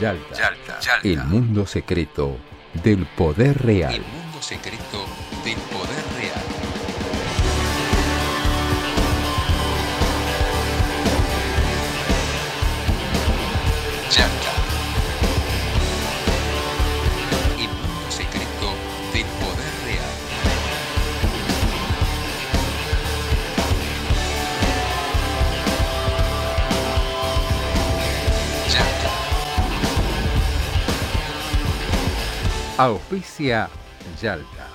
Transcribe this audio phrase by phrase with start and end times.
[0.00, 2.36] Yalta, el mundo secreto
[2.82, 3.94] del poder real.
[3.94, 5.04] El mundo secreto
[5.44, 6.45] del poder real.
[32.78, 33.70] Auspicia
[34.20, 34.66] Yalta,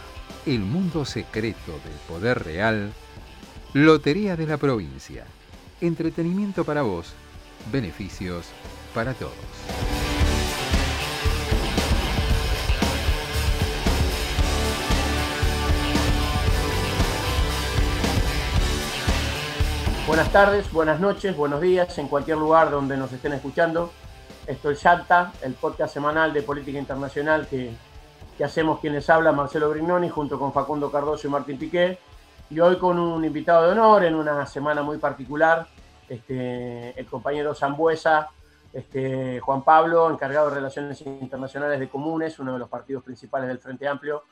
[0.47, 2.91] el mundo secreto del poder real.
[3.73, 5.23] Lotería de la provincia.
[5.81, 7.13] Entretenimiento para vos.
[7.71, 8.47] Beneficios
[8.95, 9.35] para todos.
[20.07, 23.93] Buenas tardes, buenas noches, buenos días en cualquier lugar donde nos estén escuchando.
[24.47, 27.71] Esto es Yalta, el podcast semanal de política internacional que,
[28.41, 31.99] que hacemos quienes habla Marcelo Brignoni junto con Facundo Cardoso y Martín Piqué.
[32.49, 35.67] Y hoy con un invitado de honor en una semana muy particular,
[36.09, 38.29] este, el compañero Zambuesa,
[38.73, 43.59] este, Juan Pablo, encargado de Relaciones Internacionales de Comunes, uno de los partidos principales del
[43.59, 44.23] Frente Amplio,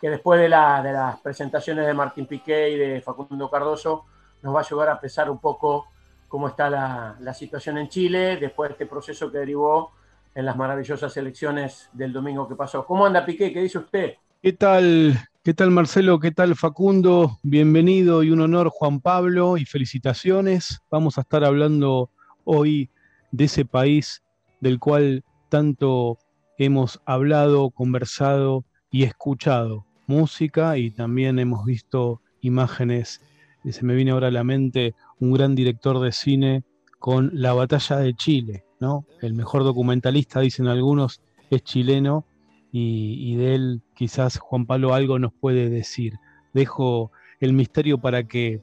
[0.00, 4.04] que después de, la- de las presentaciones de Martín Piqué y de Facundo Cardoso,
[4.42, 5.88] nos va a ayudar a pesar un poco
[6.28, 9.90] cómo está la, la situación en Chile después de este proceso que derivó
[10.36, 12.84] en las maravillosas elecciones del domingo que pasó.
[12.84, 13.52] ¿Cómo anda Piqué?
[13.52, 14.14] ¿Qué dice usted?
[14.42, 15.18] ¿Qué tal?
[15.42, 16.20] ¿Qué tal Marcelo?
[16.20, 17.38] ¿Qué tal Facundo?
[17.42, 20.82] Bienvenido y un honor Juan Pablo y felicitaciones.
[20.90, 22.10] Vamos a estar hablando
[22.44, 22.90] hoy
[23.32, 24.22] de ese país
[24.60, 26.18] del cual tanto
[26.58, 33.22] hemos hablado, conversado y escuchado música y también hemos visto imágenes.
[33.64, 36.62] Se me viene ahora a la mente un gran director de cine
[36.98, 39.06] con La Batalla de Chile, ¿no?
[39.22, 42.26] El mejor documentalista, dicen algunos, es chileno
[42.72, 46.14] y, de él quizás Juan Pablo algo nos puede decir.
[46.52, 47.10] Dejo
[47.40, 48.62] el misterio para que,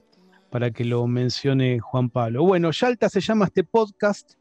[0.50, 2.44] para que lo mencione Juan Pablo.
[2.44, 4.34] Bueno, Yalta se llama este podcast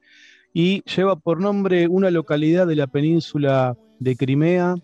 [0.54, 4.76] y lleva por nombre una localidad de la península de Crimea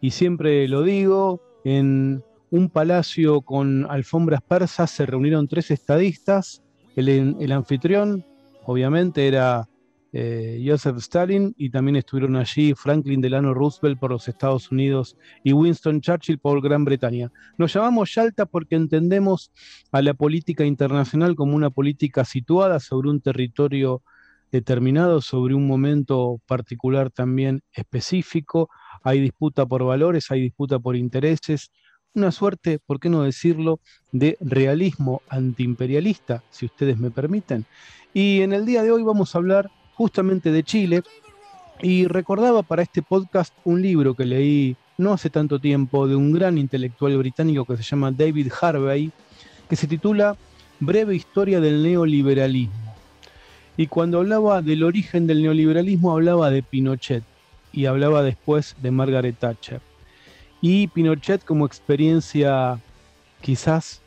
[0.00, 6.62] y siempre lo digo, en un palacio con alfombras persas se reunieron tres estadistas,
[6.94, 8.24] el anfitrión
[8.64, 9.68] obviamente era
[10.12, 15.52] eh, Joseph Stalin y también estuvieron allí Franklin Delano Roosevelt por los Estados Unidos y
[15.52, 17.30] Winston Churchill por Gran Bretaña.
[17.58, 19.52] Nos llamamos Yalta porque entendemos
[19.92, 24.02] a la política internacional como una política situada sobre un territorio
[24.50, 28.70] determinado, sobre un momento particular también específico.
[29.02, 31.70] Hay disputa por valores, hay disputa por intereses,
[32.14, 33.80] una suerte, ¿por qué no decirlo?,
[34.12, 37.66] de realismo antiimperialista, si ustedes me permiten.
[38.14, 41.02] Y en el día de hoy vamos a hablar justamente de Chile
[41.82, 46.32] y recordaba para este podcast un libro que leí no hace tanto tiempo de un
[46.32, 49.10] gran intelectual británico que se llama David Harvey,
[49.68, 50.36] que se titula
[50.78, 52.94] Breve Historia del Neoliberalismo.
[53.76, 57.24] Y cuando hablaba del origen del neoliberalismo hablaba de Pinochet
[57.72, 59.80] y hablaba después de Margaret Thatcher.
[60.60, 62.78] Y Pinochet como experiencia
[63.40, 64.00] quizás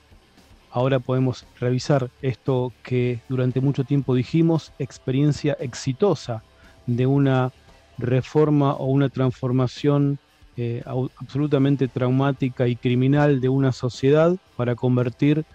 [0.72, 6.44] ahora podemos revisar esto que durante mucho tiempo dijimos, experiencia exitosa
[6.88, 7.52] de una
[7.98, 10.18] reforma o una transformación
[10.58, 15.46] eh, absolutamente traumática y criminal de una sociedad para convertir,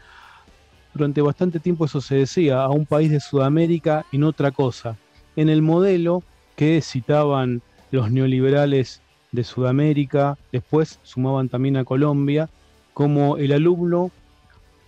[0.95, 4.97] durante bastante tiempo eso se decía, a un país de Sudamérica en otra cosa,
[5.35, 6.23] en el modelo
[6.57, 7.61] que citaban
[7.91, 12.49] los neoliberales de Sudamérica, después sumaban también a Colombia,
[12.95, 14.11] como el alumno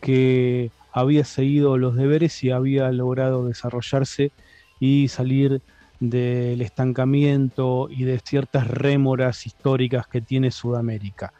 [0.00, 4.32] que había seguido los deberes y había logrado desarrollarse
[4.80, 5.60] y salir
[6.00, 11.32] del estancamiento y de ciertas rémoras históricas que tiene Sudamérica.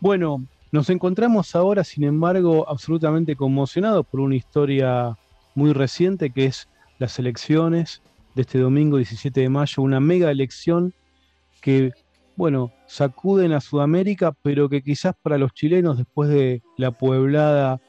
[0.00, 5.16] Bueno, nos encontramos ahora, sin embargo, absolutamente conmocionados por una historia
[5.54, 6.68] muy reciente que es
[6.98, 8.02] las elecciones
[8.34, 10.94] de este domingo 17 de mayo, una mega elección
[11.60, 11.92] que,
[12.36, 17.80] bueno, sacuden a Sudamérica, pero que quizás para los chilenos, después de la pueblada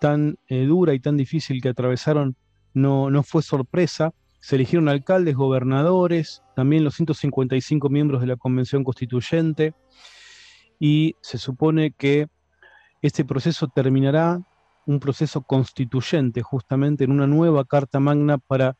[0.00, 2.36] tan eh, dura y tan difícil que atravesaron,
[2.74, 4.12] no, no fue sorpresa.
[4.40, 9.74] Se eligieron alcaldes, gobernadores, también los 155 miembros de la Convención Constituyente,
[10.78, 12.26] y se supone que
[13.02, 14.40] este proceso terminará
[14.86, 18.76] un proceso constituyente, justamente en una nueva Carta Magna para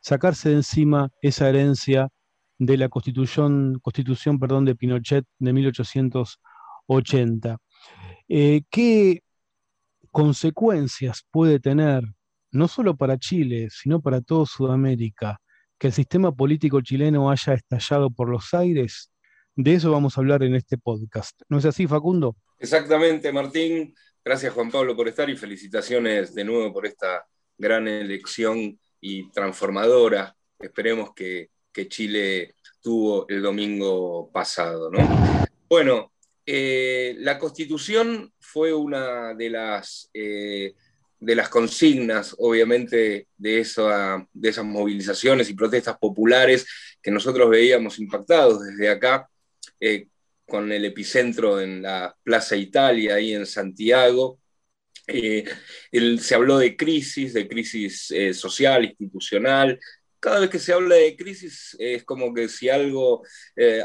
[0.00, 2.08] sacarse de encima esa herencia
[2.58, 7.58] de la constitución, constitución perdón, de Pinochet de 1880.
[8.28, 9.22] Eh, ¿Qué
[10.10, 12.02] consecuencias puede tener,
[12.50, 15.38] no solo para Chile, sino para toda Sudamérica,
[15.78, 19.10] que el sistema político chileno haya estallado por los aires?
[19.56, 21.40] De eso vamos a hablar en este podcast.
[21.48, 22.36] ¿No es así, Facundo?
[22.58, 23.94] Exactamente, Martín.
[24.24, 27.26] Gracias, Juan Pablo, por estar y felicitaciones de nuevo por esta
[27.56, 30.36] gran elección y transformadora.
[30.58, 31.50] Esperemos que,
[31.88, 34.90] Chile tuvo el domingo pasado.
[35.66, 36.12] Bueno,
[36.52, 40.74] eh, la constitución fue una de las, eh,
[41.48, 46.66] consignas, obviamente, de, esas movilizaciones y protestas populares
[47.00, 49.28] que nosotros veíamos impactados desde acá.
[49.78, 50.08] Eh,
[50.44, 54.40] con el epicentro en la Plaza Italia, ahí en Santiago.
[55.06, 59.78] Se habló de crisis, de crisis social, institucional.
[60.18, 63.22] Cada vez que se habla de crisis es como que si algo,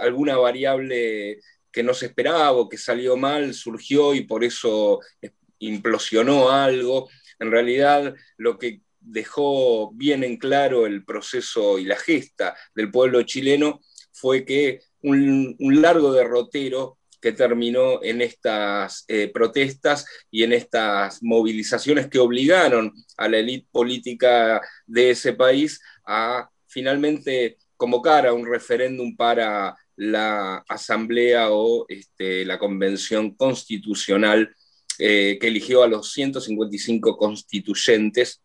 [0.01, 1.39] alguna variable
[1.75, 5.01] que no se esperaba o que salió mal surgió y por eso
[5.59, 7.09] implosionó algo.
[7.37, 13.23] En realidad, lo que dejó bien en claro el proceso y la gesta del pueblo
[13.23, 13.81] chileno
[14.13, 22.07] fue que un, largo derrotero que terminó en estas eh, protestas y en estas movilizaciones
[22.07, 29.13] que obligaron a la élite política de ese país a finalmente convocar a un referéndum
[29.17, 34.55] para la asamblea o este, la convención constitucional
[34.99, 38.41] eh, que eligió a los 155 constituyentes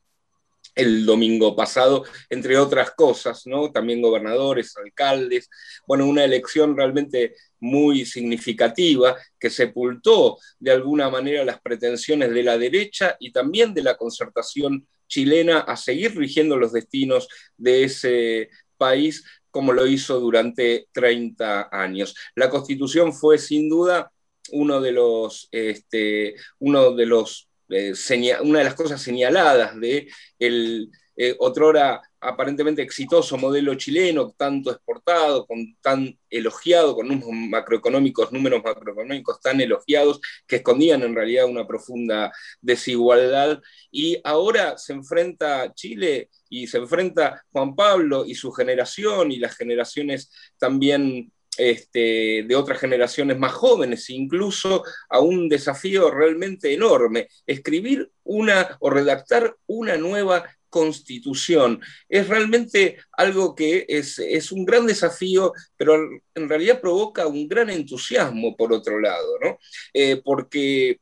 [0.74, 3.70] el domingo pasado, entre otras cosas, ¿no?
[3.70, 5.48] También gobernadores, alcaldes,
[5.86, 12.56] bueno, una elección realmente muy significativa que sepultó de alguna manera las pretensiones de la
[12.56, 19.24] derecha y también de la concertación chilena a seguir rigiendo los destinos de ese país
[19.50, 22.14] como lo hizo durante 30 años.
[22.34, 24.12] La constitución fue sin duda
[24.52, 27.94] uno de los, este, uno de los eh,
[28.42, 30.08] una de las cosas señaladas de
[30.40, 38.32] el eh, otrora aparentemente exitoso modelo chileno, tanto exportado, con, tan elogiado, con unos macroeconómicos,
[38.32, 43.60] números macroeconómicos tan elogiados, que escondían en realidad una profunda desigualdad.
[43.90, 49.56] Y ahora se enfrenta Chile y se enfrenta Juan Pablo y su generación y las
[49.56, 58.10] generaciones también este, de otras generaciones más jóvenes, incluso a un desafío realmente enorme, escribir
[58.22, 61.80] una o redactar una nueva constitución.
[62.08, 65.96] Es realmente algo que es, un gran desafío, pero
[66.34, 69.58] en realidad provoca un gran entusiasmo por otro lado, ¿no?
[69.92, 71.00] Eh, porque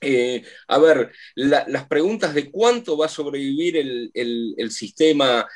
[0.00, 5.46] eh, a ver, las preguntas de cuánto va a sobrevivir el, sistema,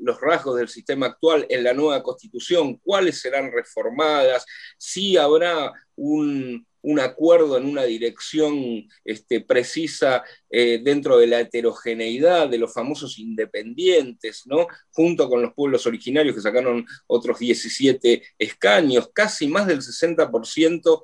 [0.00, 4.44] los rasgos del sistema actual en la nueva constitución, cuáles serán reformadas,
[4.78, 6.66] si habrá un,
[7.00, 14.42] acuerdo en una dirección este, precisa eh, dentro de la heterogeneidad de los famosos independientes,
[14.46, 14.66] ¿no?
[14.90, 21.02] junto con los pueblos originarios que sacaron otros 17 escaños, casi más del 60%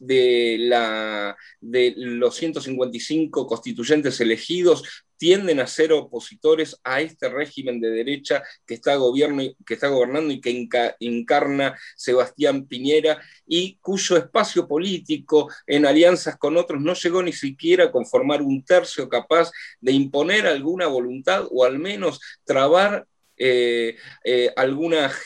[0.00, 4.82] de, la, de los 155 constituyentes elegidos
[5.20, 10.32] tienden a ser opositores a este régimen de derecha que está, gobierno, que está gobernando
[10.32, 10.66] y que
[10.98, 17.84] encarna Sebastián Piñera y cuyo espacio político en alianzas con otros no llegó ni siquiera
[17.84, 23.06] a conformar un tercio capaz de imponer alguna voluntad o al menos trabar
[23.42, 25.22] eh, eh, algunas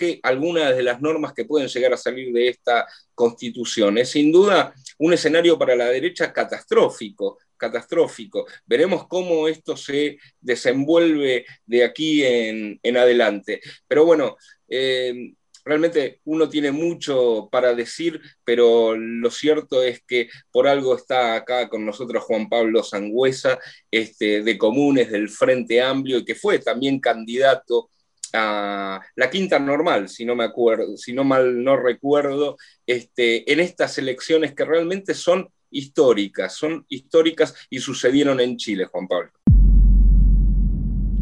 [0.76, 3.98] de las normas que pueden llegar a salir de esta constitución.
[3.98, 8.46] Es sin duda un escenario para la derecha catastrófico, catastrófico.
[8.66, 13.60] Veremos cómo esto se desenvuelve de aquí en, adelante.
[13.86, 14.36] Pero bueno,
[14.68, 15.34] eh,
[15.64, 21.68] realmente uno tiene mucho para decir, pero lo cierto es que por algo está acá
[21.68, 23.58] con nosotros Juan Pablo Sangüesa,
[23.90, 27.90] este, de Comunes, del Frente Amplio, y que fue también candidato
[28.34, 32.56] la quinta normal, si no me acuerdo, si no mal no recuerdo,
[32.86, 39.06] este, en estas elecciones que realmente son históricas, son históricas y sucedieron en Chile, Juan
[39.06, 39.30] Pablo.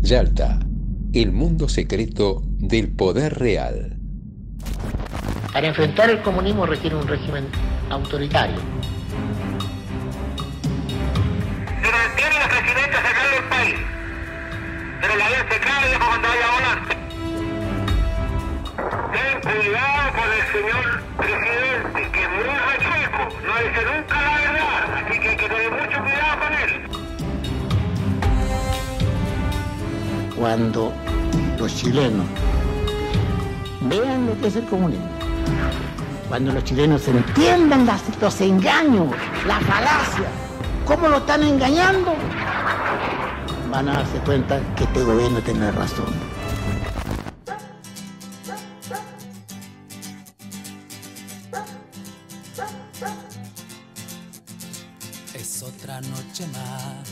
[0.01, 0.61] Yalta,
[1.13, 3.99] el mundo secreto del poder real.
[5.53, 7.47] Para enfrentar el comunismo requiere un régimen
[7.91, 8.57] autoritario.
[11.83, 13.75] Se la presidenta del país,
[15.01, 16.79] pero la vez se cae cuando vaya a volar.
[19.13, 20.85] Ten cuidado con el señor
[21.19, 24.22] presidente, que es muy rechueco, no dice nunca
[30.43, 30.93] cuando
[31.57, 32.27] los chilenos
[33.83, 35.07] vean lo que es el comunismo,
[36.29, 39.15] cuando los chilenos entiendan las, los engaños,
[39.47, 40.27] la falacia,
[40.85, 42.17] cómo lo están engañando,
[43.71, 46.13] van a darse cuenta que este gobierno tiene razón.
[55.35, 57.12] Es otra noche más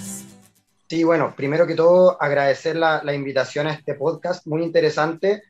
[0.91, 5.45] Sí, bueno, primero que todo agradecer la, invitación a este podcast, muy interesante.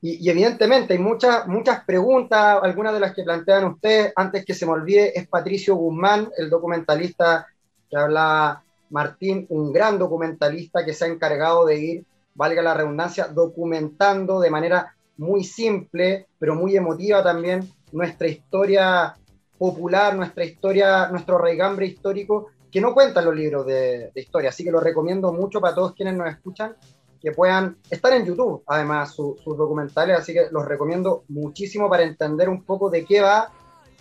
[0.00, 4.12] Y, y, evidentemente hay muchas, muchas preguntas, algunas de las que plantean ustedes.
[4.14, 7.44] Antes que se me olvide, es Patricio Guzmán, el documentalista
[7.90, 12.04] que habla Martín, un gran documentalista que se ha encargado de ir,
[12.36, 19.16] valga la redundancia, documentando de manera muy simple, pero muy emotiva también, nuestra historia
[19.58, 24.50] popular, nuestra historia, nuestro raigambre histórico, que no cuentan los libros de, de, historia.
[24.50, 26.74] Así que lo recomiendo mucho para todos quienes nos escuchan,
[27.22, 30.18] que puedan estar en YouTube, además, su, sus documentales.
[30.18, 33.52] Así que los recomiendo muchísimo para entender un poco de qué va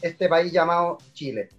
[0.02, 1.50] este país llamado Chile.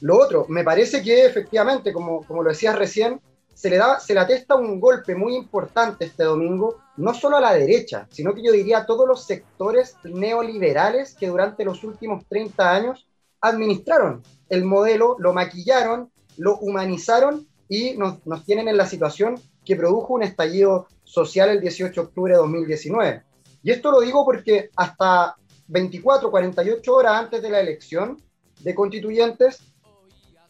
[0.00, 3.20] Lo otro, me parece que efectivamente, como, como lo decías recién,
[3.52, 7.42] se le, da, se le atesta un golpe muy importante este domingo, no solo a
[7.42, 12.24] la derecha, sino que yo diría a todos los sectores neoliberales que durante los últimos
[12.26, 13.06] 30 años
[13.42, 19.76] administraron el modelo, lo maquillaron, lo humanizaron y nos, nos tienen en la situación que
[19.76, 23.22] produjo un estallido social el 18 de octubre de 2019.
[23.62, 25.36] Y esto lo digo porque hasta
[25.68, 28.20] 24, 48 horas antes de la elección
[28.60, 29.60] de constituyentes,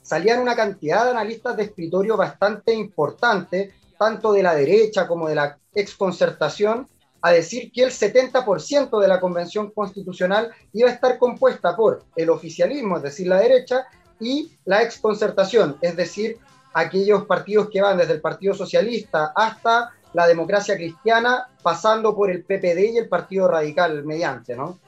[0.02, 5.34] salían una cantidad de analistas de escritorio bastante importante, tanto de la derecha como de
[5.34, 6.88] la exconcertación,
[7.22, 12.28] a decir que el 70% de la convención constitucional iba a estar compuesta por el
[12.28, 13.86] oficialismo, es decir, la derecha,
[14.20, 16.38] y la exconcertación, es decir,
[16.72, 22.44] aquellos partidos que van desde el Partido Socialista hasta la democracia cristiana, pasando por el
[22.44, 24.78] PPD y el Partido Radical mediante, ¿no?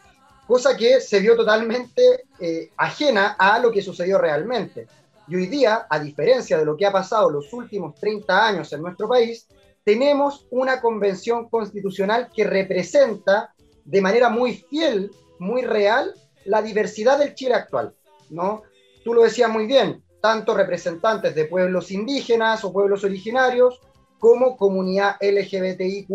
[0.47, 4.87] Cosa que se vio totalmente eh, ajena a lo que sucedió realmente.
[5.26, 8.83] Y hoy día, a diferencia de lo que ha pasado los últimos 30 años en
[8.83, 9.49] nuestro país,
[9.83, 13.52] tenemos una convención constitucional que representa
[13.85, 16.14] de manera muy fiel, muy real,
[16.45, 17.92] la diversidad del Chile actual.
[18.30, 18.62] ¿no?
[19.06, 23.80] Tú lo decías muy bien, tanto representantes de pueblos indígenas o pueblos originarios,
[24.18, 26.08] como comunidad LGBTIQ,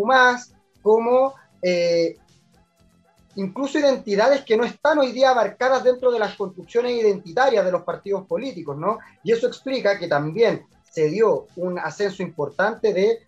[0.82, 1.32] como
[1.62, 2.18] eh,
[3.36, 7.82] incluso identidades que no están hoy día abarcadas dentro de las construcciones identitarias de los
[7.82, 8.98] partidos políticos, ¿no?
[9.24, 13.20] Y eso explica que también se dio un ascenso importante de,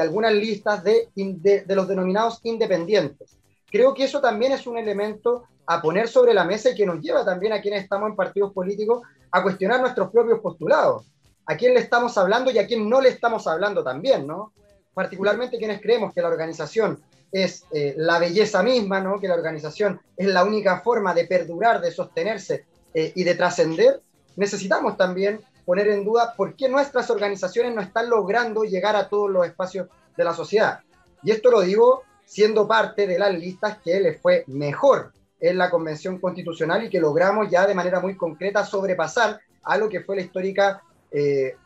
[0.00, 3.41] algunas listas de los denominados independientes.
[3.72, 7.00] Creo que eso también es un elemento a poner sobre la mesa y que nos
[7.00, 11.06] lleva también a quienes estamos en partidos políticos a cuestionar nuestros propios postulados.
[11.46, 14.52] A quién le estamos hablando y a quién no le estamos hablando también, ¿no?
[14.94, 17.02] Particularmente quienes creemos que la organización
[17.32, 19.18] es eh, la belleza misma, ¿no?
[19.18, 24.02] que la organización es la única forma de perdurar, de sostenerse eh, y de trascender,
[24.36, 29.30] necesitamos también poner en duda por qué nuestras organizaciones no están logrando llegar a todos
[29.30, 30.80] los espacios de la sociedad.
[31.22, 32.02] Y esto lo digo
[32.32, 36.98] siendo parte de las listas que les fue mejor en la Convención Constitucional y que
[36.98, 41.56] logramos ya de manera muy concreta sobrepasar a lo que fue la histórica eh,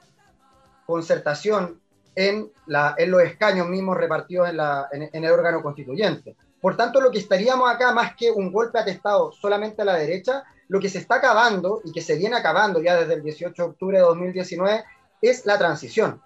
[0.84, 1.80] concertación
[2.16, 6.34] en, la, en los escaños mismos repartidos en, la, en, en, el órgano constituyente.
[6.60, 10.42] Por tanto, lo que estaríamos acá, más que un golpe atestado solamente a la derecha,
[10.66, 13.68] lo que se está acabando y que se viene acabando ya desde el 18 de
[13.68, 14.84] octubre de 2019
[15.22, 16.20] es la transición.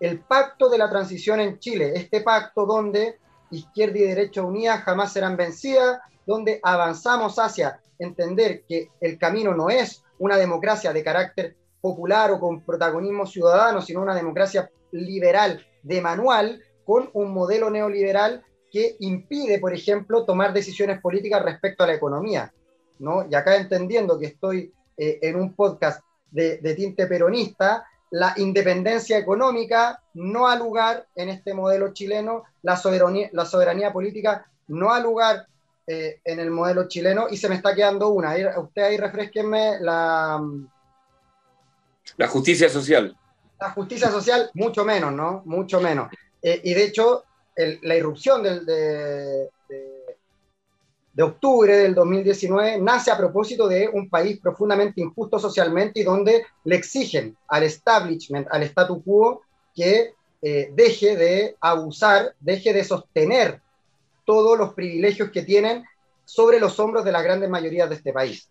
[0.00, 3.22] El pacto de la transición en Chile, este pacto donde
[3.58, 9.70] izquierda y derecha unidas jamás serán vencidas, donde avanzamos hacia entender que el camino no
[9.70, 16.00] es una democracia de carácter popular o con protagonismo ciudadano, sino una democracia liberal de
[16.00, 21.94] manual con un modelo neoliberal que impide, por ejemplo, tomar decisiones políticas respecto a la
[21.94, 22.52] economía.
[22.98, 23.26] ¿no?
[23.30, 29.18] Y acá entendiendo que estoy eh, en un podcast de, de, tinte peronista, la independencia
[29.18, 35.00] económica no ha lugar en este modelo chileno, la soberanía, la soberanía política no ha
[35.00, 35.46] lugar
[35.86, 38.30] eh, en el modelo chileno y se me está quedando una.
[38.30, 40.40] Ahí, usted ahí refresquenme la...
[42.16, 43.16] La justicia social
[43.60, 45.42] la justicia social, mucho menos, ¿no?
[45.46, 46.10] Mucho menos.
[46.42, 47.24] Eh, y de hecho,
[47.56, 49.93] el, la irrupción del, de, de,
[51.14, 56.44] de, octubre del 2019 nace a propósito de un país profundamente injusto socialmente y donde
[56.64, 59.42] le exigen al establishment, al statu quo,
[59.74, 63.60] que eh, deje de abusar, deje de sostener
[64.24, 65.84] todos los privilegios que tienen
[66.24, 68.48] sobre los hombros de las grandes mayorías de este país.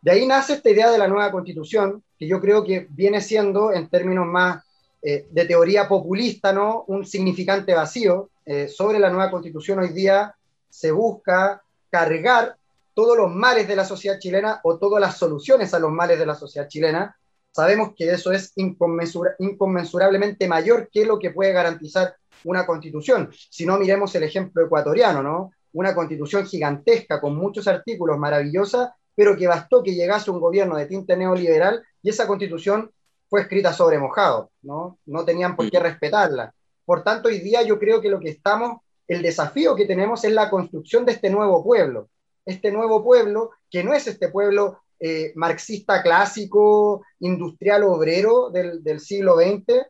[0.00, 3.72] De ahí nace esta idea de la nueva constitución, que yo creo que viene siendo,
[3.72, 4.64] en términos más
[5.00, 6.84] eh, de teoría populista, ¿no?
[6.88, 8.30] un significante vacío.
[8.44, 10.34] Eh, sobre la nueva constitución hoy día
[10.68, 11.62] se busca
[11.92, 12.56] cargar
[12.94, 16.26] todos los males de la sociedad chilena o todas las soluciones a los males de
[16.26, 17.14] la sociedad chilena.
[17.52, 23.30] Sabemos que eso es inconmensura inconmensurablemente mayor que lo que puede garantizar una constitución.
[23.50, 25.52] Si no, miremos el ejemplo ecuatoriano, ¿no?
[25.74, 30.86] Una constitución gigantesca con muchos artículos, maravillosa, pero que bastó que llegase un gobierno de
[30.86, 32.90] tinte neoliberal y esa constitución
[33.28, 34.98] fue escrita sobre mojado, ¿no?
[35.04, 36.54] No tenían por qué respetarla.
[36.86, 38.80] Por tanto, hoy día yo creo que lo que estamos,
[39.12, 42.08] el desafío que tenemos es la construcción de este nuevo pueblo.
[42.44, 49.00] Este nuevo pueblo, que no es este pueblo eh, marxista clásico, industrial obrero del, del
[49.00, 49.86] siglo XX,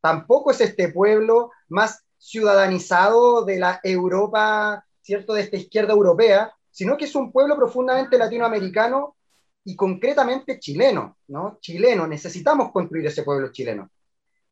[0.00, 5.34] tampoco es este pueblo más ciudadanizado de la Europa, ¿cierto?
[5.34, 9.16] De esta izquierda europea, sino que es un pueblo profundamente latinoamericano
[9.64, 11.58] y concretamente chileno, ¿no?
[11.60, 13.90] Chileno, necesitamos construir ese pueblo chileno.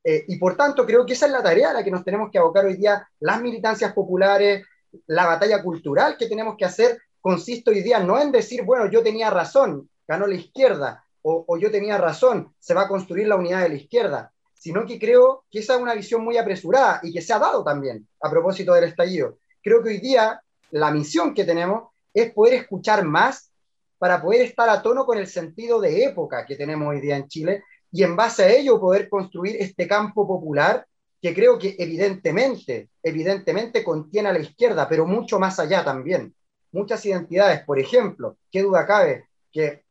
[0.02, 2.30] Eh, y por tanto, creo que esa es la tarea a la que nos tenemos
[2.30, 4.66] que abocar hoy día, las militancias populares,
[5.06, 9.02] la batalla cultural que tenemos que hacer, consiste hoy día no en decir, bueno, yo
[9.02, 13.36] tenía razón, ganó la izquierda, o, o yo tenía razón, se va a construir la
[13.36, 17.12] unidad de la izquierda, sino que creo que esa es una visión muy apresurada y
[17.12, 19.38] que se ha dado también a propósito del estallido.
[19.62, 23.50] Creo que hoy día la misión que tenemos es poder escuchar más
[23.98, 27.28] para poder estar a tono con el sentido de época que tenemos hoy día en
[27.28, 30.86] Chile y en base a ello poder construir este campo popular
[31.20, 36.34] que creo que evidentemente, evidentemente contiene a la izquierda, pero mucho más allá también.
[36.72, 39.84] Muchas identidades, por ejemplo, qué duda cabe que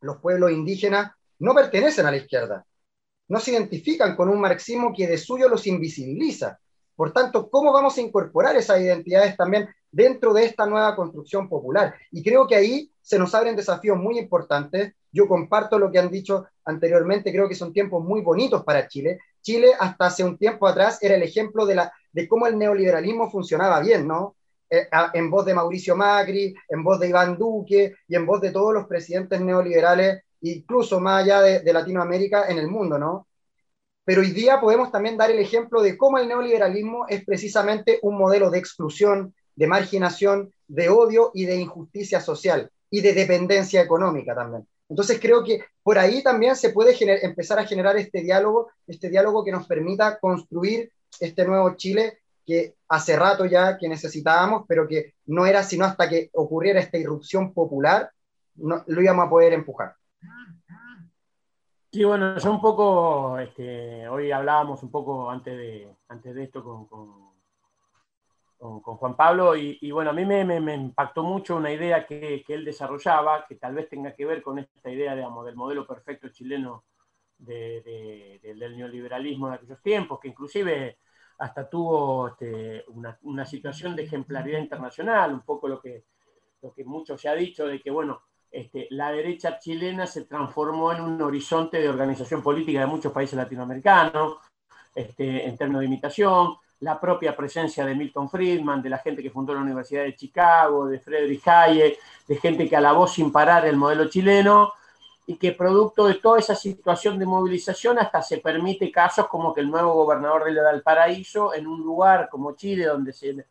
[0.00, 2.64] los pueblos indígenas no pertenecen a la izquierda,
[3.28, 6.60] no se identifican con un marxismo que de suyo los invisibiliza.
[6.94, 11.94] Por tanto, ¿cómo vamos a incorporar esas identidades también dentro de esta nueva construcción popular?
[12.10, 14.94] Y creo que ahí se nos abren desafíos muy importantes.
[15.12, 19.20] Yo comparto lo que han dicho anteriormente, creo que son tiempos muy bonitos para Chile.
[19.42, 24.08] Chile hasta hace un tiempo atrás era el ejemplo de, cómo el neoliberalismo funcionaba bien,
[24.08, 24.36] ¿no?
[24.70, 28.50] Eh, en voz de Mauricio Macri, en voz de Iván Duque y en voz de
[28.50, 33.26] todos los presidentes neoliberales, incluso más allá de Latinoamérica, en el mundo, ¿no?
[34.04, 38.18] Pero hoy día podemos también dar el ejemplo de cómo el neoliberalismo es precisamente un
[38.18, 44.34] modelo de exclusión, de marginación, de odio y de injusticia social y de dependencia económica
[44.34, 44.66] también.
[44.92, 49.42] Entonces creo que por ahí también se puede empezar a generar este diálogo, este diálogo
[49.42, 55.14] que nos permita construir este nuevo Chile que hace rato ya que necesitábamos, pero que
[55.24, 58.10] no era sino hasta que ocurriera esta irrupción popular,
[58.56, 59.96] no, lo íbamos a poder empujar.
[61.90, 66.62] Sí, bueno, yo un poco, este, hoy hablábamos un poco antes de, antes de esto
[66.62, 67.31] con, con
[68.62, 73.44] con, Juan Pablo y, bueno, a mí me, impactó mucho una idea que, él desarrollaba,
[73.46, 76.84] que tal vez tenga que ver con esta idea digamos, del modelo perfecto chileno
[77.38, 77.82] de,
[78.40, 80.98] de, del neoliberalismo de aquellos tiempos, que inclusive
[81.38, 82.84] hasta tuvo este,
[83.22, 86.04] una, situación de ejemplaridad internacional, un poco lo que,
[86.62, 91.00] lo mucho se ha dicho de que, bueno, este, la derecha chilena se transformó en
[91.00, 94.36] un horizonte de organización política de muchos países latinoamericanos,
[94.94, 99.30] este, en términos de imitación, la propia presencia de Milton Friedman, de la gente que
[99.30, 103.76] fundó la Universidad de Chicago, de Friedrich Hayek, de gente que alabó sin parar el
[103.76, 104.72] modelo chileno
[105.24, 109.60] y que producto de toda esa situación de movilización hasta se permite casos como que
[109.60, 113.46] el nuevo gobernador de Valparaíso, en un lugar como Chile, donde se,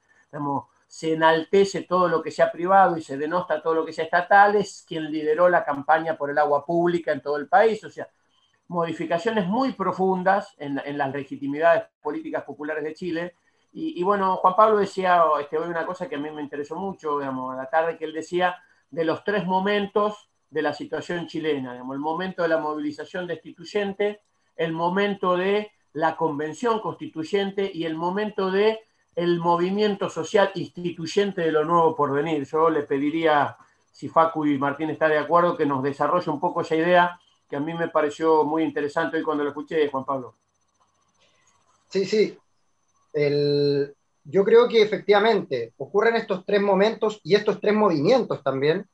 [0.90, 4.58] se enaltece todo lo que sea privado y se denosta todo lo que sea estatal,
[4.58, 7.82] es quien lideró la campaña por el agua pública en todo el país.
[7.86, 8.10] O sea,
[8.72, 13.36] modificaciones muy profundas en, las legitimidades políticas populares de Chile.
[13.74, 17.20] Y, bueno, Juan Pablo decía este, hoy una cosa que a mí me interesó mucho,
[17.20, 18.56] digamos, a la tarde, que él decía
[18.90, 24.22] de los tres momentos de la situación chilena, el momento de la movilización destituyente,
[24.56, 28.80] el momento de la convención constituyente y el momento de
[29.16, 32.46] el movimiento social instituyente de lo nuevo por venir.
[32.46, 33.58] Yo le pediría,
[33.92, 37.21] si Facu y Martín está de acuerdo, que nos desarrolle un poco esa idea
[37.52, 40.36] que a mí me pareció muy interesante hoy cuando lo escuché, Juan Pablo.
[41.90, 42.38] Sí, sí.
[44.24, 48.88] yo creo que efectivamente ocurren estos tres momentos y estos tres movimientos también,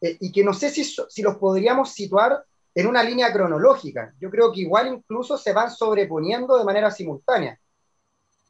[0.00, 2.44] eh, y que no sé si, si los podríamos situar
[2.74, 4.12] en una línea cronológica.
[4.18, 7.60] Yo creo que igual incluso se van sobreponiendo de manera simultánea.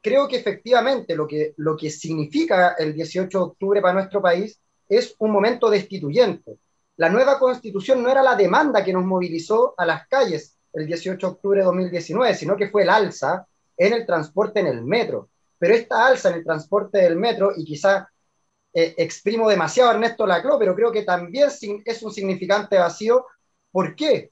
[0.01, 4.59] Creo que efectivamente lo que, lo que significa el 18 de octubre para nuestro país
[4.89, 6.57] es un momento destituyente,
[7.01, 11.17] la nueva constitución no era la demanda que nos movilizó a las calles el 18
[11.17, 15.29] de octubre de 2019, sino que fue el alza en el transporte en el metro.
[15.57, 18.07] Pero esta alza en el transporte del metro, y quizá
[18.71, 21.49] eh, exprimo demasiado a Ernesto Laclau, pero creo que también
[21.85, 23.25] es un significante vacío.
[23.71, 24.29] ¿Por qué?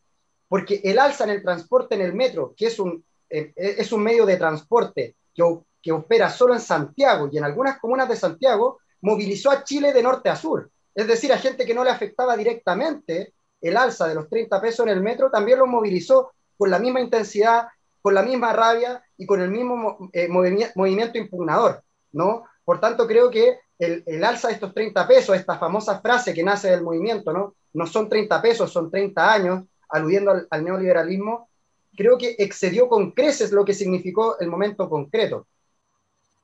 [0.47, 4.03] Porque el alza en el transporte en el metro, que es un, eh, es un
[4.03, 5.43] medio de transporte que,
[5.81, 10.03] que opera solo en Santiago y en algunas comunas de Santiago, movilizó a Chile de
[10.03, 10.69] norte a sur.
[10.99, 14.85] Es decir, a gente que no le afectaba directamente el alza de los 30 pesos
[14.85, 17.69] en el metro, también lo movilizó con la misma intensidad,
[18.01, 21.81] con la misma rabia y con el mismo eh, movimiento impugnador,
[22.11, 22.43] ¿no?
[22.65, 26.69] Por tanto, creo que el, alza de estos 30 pesos, esta famosa frase que nace
[26.69, 27.55] del movimiento, ¿no?
[27.71, 31.47] No son 30 pesos, son 30 años, aludiendo al, al neoliberalismo,
[31.95, 35.47] creo que excedió con creces lo que significó el momento concreto.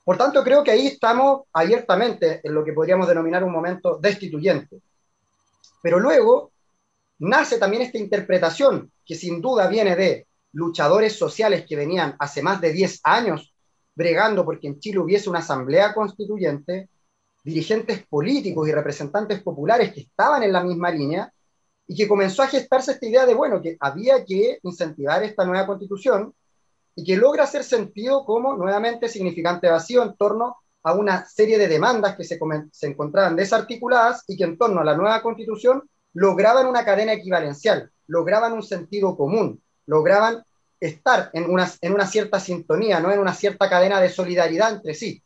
[0.05, 4.79] Por tanto, creo que ahí estamos abiertamente en lo que podríamos denominar un momento destituyente.
[5.81, 6.51] Pero luego
[7.19, 12.61] nace también esta interpretación que sin duda viene de luchadores sociales que venían hace más
[12.61, 13.53] de 10 años
[13.95, 16.89] bregando porque en Chile hubiese una asamblea constituyente,
[17.43, 21.33] dirigentes políticos y representantes populares que estaban en la misma línea
[21.87, 25.65] y que comenzó a gestarse esta idea de, bueno, que había que incentivar esta nueva
[25.65, 26.31] constitución
[26.95, 31.67] y que logra hacer sentido como nuevamente significante vacío en torno a una serie de
[31.67, 32.39] demandas que se,
[32.71, 37.91] se encontraban desarticuladas y que en torno a la nueva constitución lograban una cadena equivalencial,
[38.07, 40.43] lograban un sentido común, lograban
[40.79, 43.11] estar en una, en una cierta sintonía, ¿no?
[43.11, 45.21] en una cierta cadena de solidaridad entre sí.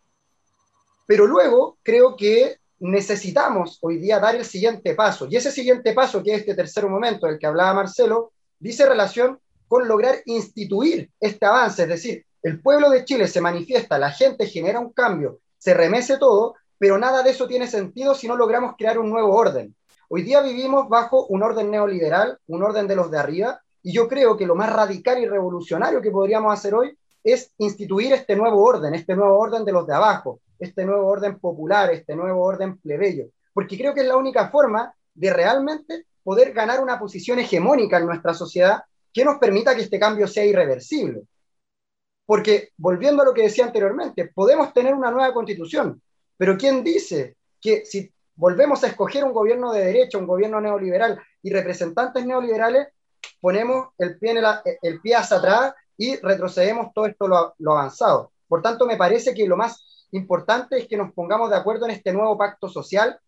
[1.05, 5.27] Pero luego creo que necesitamos hoy día dar el siguiente paso.
[5.29, 9.39] Y ese siguiente paso, que es este tercer momento del que hablaba Marcelo, dice relación
[9.69, 11.83] con lograr instituir este avance.
[11.83, 16.17] Es decir, el pueblo de Chile se manifiesta, la gente genera un cambio, se remece
[16.17, 19.75] todo, pero nada de eso tiene sentido si no logramos crear un nuevo orden.
[20.09, 24.07] Hoy día vivimos bajo un orden neoliberal, un orden de los de arriba, y yo
[24.07, 28.63] creo que lo más radical y revolucionario que podríamos hacer hoy es instituir este nuevo
[28.63, 32.77] orden, este nuevo orden de los de abajo, este nuevo orden popular, este nuevo orden
[32.79, 37.97] plebeyo, porque creo que es la única forma de realmente poder ganar una posición hegemónica
[37.97, 41.21] en nuestra sociedad que nos permita que este cambio sea irreversible.
[42.25, 46.01] Porque, volviendo a lo que decía anteriormente, podemos tener una nueva constitución,
[46.37, 51.19] pero ¿quién dice que si volvemos a escoger un gobierno de derecha, un gobierno neoliberal
[51.41, 52.87] y representantes neoliberales,
[53.41, 54.43] ponemos el pie, en
[54.81, 58.31] el pie hacia atrás y retrocedemos todo esto lo, lo avanzado?
[58.47, 61.91] Por tanto, me parece que lo más importante es que nos pongamos de acuerdo en
[61.91, 63.19] este nuevo pacto social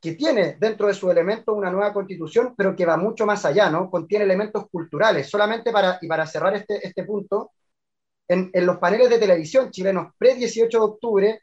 [0.00, 3.68] que tiene dentro de su elemento una nueva constitución, pero que va mucho más allá,
[3.68, 3.90] ¿no?
[3.90, 5.28] Contiene elementos culturales.
[5.28, 7.52] Solamente para, y para cerrar este, este punto,
[8.26, 11.42] en, en los paneles de televisión chilenos pre-18 de octubre,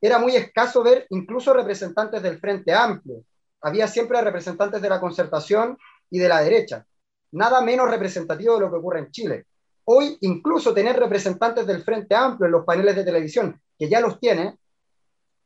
[0.00, 3.24] era muy escaso ver incluso representantes del Frente Amplio.
[3.60, 5.76] Había siempre representantes de la concertación
[6.10, 6.86] y de la derecha.
[7.32, 9.46] Nada menos representativo de lo que ocurre en Chile.
[9.84, 14.18] Hoy, incluso tener representantes del Frente Amplio en los paneles de televisión, que ya los
[14.18, 14.56] tiene,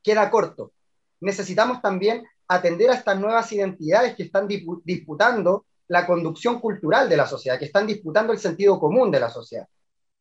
[0.02, 0.72] queda corto.
[1.20, 7.26] Necesitamos también atender a estas nuevas identidades que están disputando la conducción cultural de la
[7.26, 9.66] sociedad, que están disputando el sentido común de la sociedad.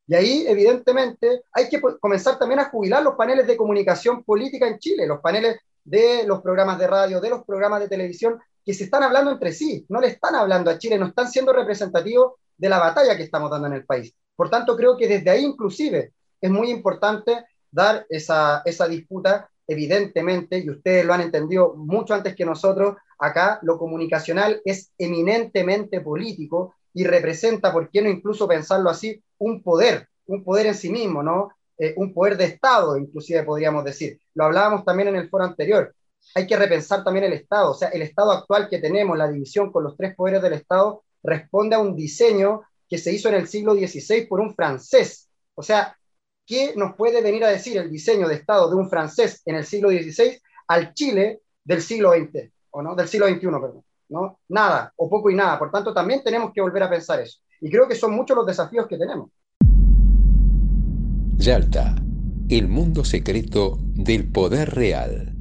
[0.08, 4.78] Y ahí, evidentemente, hay que comenzar también a jubilar los paneles de comunicación política en
[4.78, 8.86] Chile, los paneles de los programas de radio, de los programas de televisión, que se
[8.86, 12.70] están hablando entre sí, no le están hablando a Chile, no están siendo representativos de
[12.70, 14.14] la batalla que estamos dando en el país.
[14.36, 20.60] Por tanto, creo que desde ahí inclusive es muy importante dar esa, esa disputa, evidentemente,
[20.60, 26.76] y ustedes lo han entendido mucho antes que nosotros, acá lo comunicacional es eminentemente político
[26.94, 31.22] y representa, ¿por qué no incluso pensarlo así, un poder, un poder en sí mismo,
[31.22, 31.50] ¿no?
[31.78, 34.20] Eh, un poder de Estado, inclusive podríamos decir.
[34.34, 35.94] Lo hablábamos también en el foro anterior.
[36.34, 39.72] Hay que repensar también el Estado, o sea, el Estado actual que tenemos, la división
[39.72, 43.48] con los tres poderes del Estado, responde a un diseño que se hizo en el
[43.48, 45.30] siglo XVI por un francés.
[45.56, 45.98] O sea,
[46.46, 49.66] ¿qué nos puede venir a decir el diseño de Estado de un francés en el
[49.66, 53.84] siglo XVI al Chile del siglo XX, o no, del siglo XXI, perdón?
[54.10, 54.40] ¿no?
[54.50, 55.58] Nada, o poco y nada.
[55.58, 57.40] Por tanto, también tenemos que volver a pensar eso.
[57.62, 59.30] Y creo que son muchos los desafíos que tenemos.
[61.38, 61.96] Yalta,
[62.50, 65.32] el mundo secreto del poder real.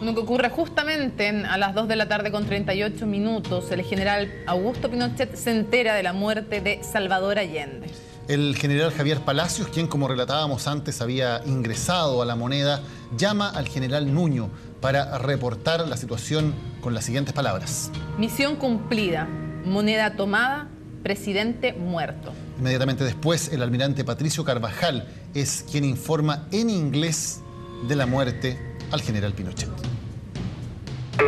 [0.00, 4.30] Lo que ocurre justamente a las 2 de la tarde con 38 minutos, el general
[4.46, 7.86] Augusto Pinochet se entera de la muerte de Salvador Allende.
[8.26, 12.80] El general Javier Palacios, quien como relatábamos antes había ingresado a la moneda,
[13.18, 14.48] llama al general Nuño
[14.80, 17.90] para reportar la situación con las siguientes palabras.
[18.16, 19.26] Misión cumplida,
[19.66, 20.68] moneda tomada,
[21.02, 22.32] presidente muerto.
[22.58, 27.42] Inmediatamente después, el almirante Patricio Carvajal es quien informa en inglés
[27.86, 28.58] de la muerte
[28.90, 29.68] al general Pinochet.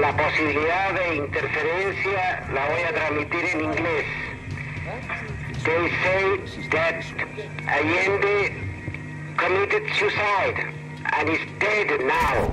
[0.01, 4.05] La posibilidad de interferencia la voy a transmitir en inglés.
[5.67, 6.23] They say
[6.71, 7.03] that
[7.67, 8.55] Allende
[9.37, 10.63] committed suicide
[11.13, 12.51] and is dead now.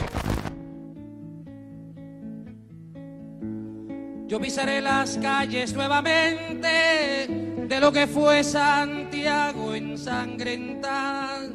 [4.28, 7.28] Yo pisaré las calles nuevamente
[7.68, 11.52] de lo que fue Santiago ensangrentada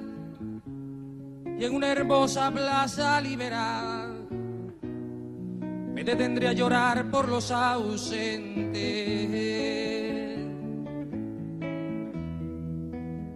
[1.59, 4.29] y en una hermosa plaza liberal
[5.93, 8.69] me detendré a llorar por los ausentes.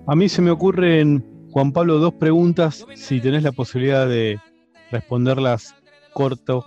[0.04, 4.40] A mí se me ocurren, Juan Pablo, dos preguntas, si tenés la posibilidad de
[4.90, 5.76] responderlas
[6.12, 6.64] corto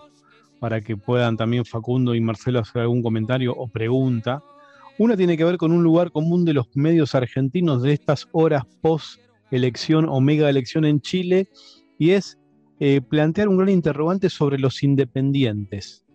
[0.62, 4.42] para que puedan también Facundo y Marcelo hacer algún comentario o pregunta.
[4.98, 8.64] Una tiene que ver con un lugar común de los medios argentinos de estas horas
[8.82, 9.20] post
[9.52, 11.50] elección o mega elección en Chile
[12.00, 12.38] y es
[12.80, 16.06] eh, plantear un gran interrogante sobre los independientes.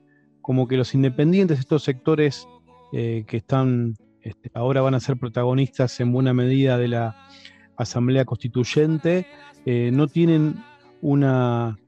[0.40, 2.48] Como que los independientes, estos sectores
[2.94, 7.16] eh, que están este, ahora van a ser protagonistas en buena medida de la
[7.76, 9.26] Asamblea Constituyente,
[9.64, 10.62] eh, no tienen
[11.00, 11.78] una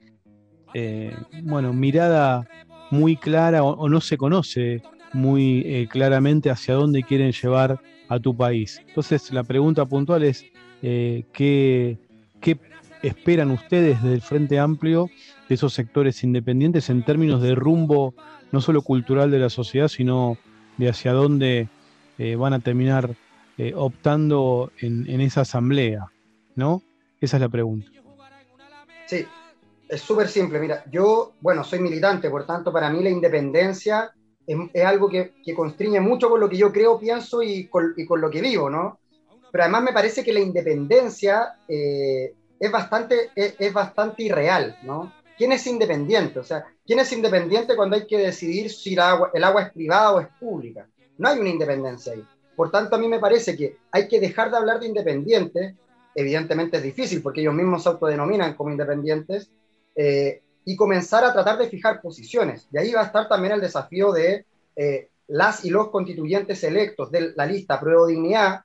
[1.43, 2.49] bueno, mirada
[2.91, 8.81] muy clara o, no se conoce muy claramente hacia dónde quieren llevar a tu país.
[8.89, 10.47] Entonces la pregunta puntual es,
[10.81, 11.99] ¿qué,
[12.41, 12.59] ¿qué
[13.03, 15.11] esperan ustedes desde el Frente Amplio
[15.49, 18.15] de esos sectores independientes en términos de rumbo
[18.53, 20.39] no solo cultural de la sociedad, sino
[20.79, 21.69] de hacia dónde
[22.19, 23.15] eh, van a terminar
[23.59, 26.07] eh, optando en, esa asamblea?
[26.55, 26.83] ¿No?
[27.21, 27.91] Esa es la pregunta.
[29.07, 29.27] Sí,
[29.89, 30.59] es súper simple.
[30.59, 34.11] Mira, yo, bueno, soy militante, por tanto, para mí la independencia
[34.47, 38.05] es, algo que, que, constriñe mucho con lo que yo creo, pienso y con, y
[38.07, 38.99] con, lo que vivo, ¿no?
[39.51, 45.13] Pero además me parece que la independencia eh, es bastante, es, bastante irreal, ¿no?
[45.37, 46.39] ¿Quién es independiente?
[46.39, 49.73] O sea, ¿quién es independiente cuando hay que decidir si el agua, el agua es
[49.73, 50.87] privada o es pública?
[51.19, 52.25] No hay una independencia ahí.
[52.57, 55.75] Por tanto, a mí me parece que hay que dejar de hablar de independientes,
[56.15, 59.51] evidentemente es difícil porque ellos mismos se autodenominan como independientes,
[59.95, 62.69] eh, y comenzar a tratar de fijar posiciones.
[62.73, 64.47] Y ahí va a estar también el desafío de
[64.77, 68.63] eh, las y los constituyentes electos de la lista Prueba Dignidad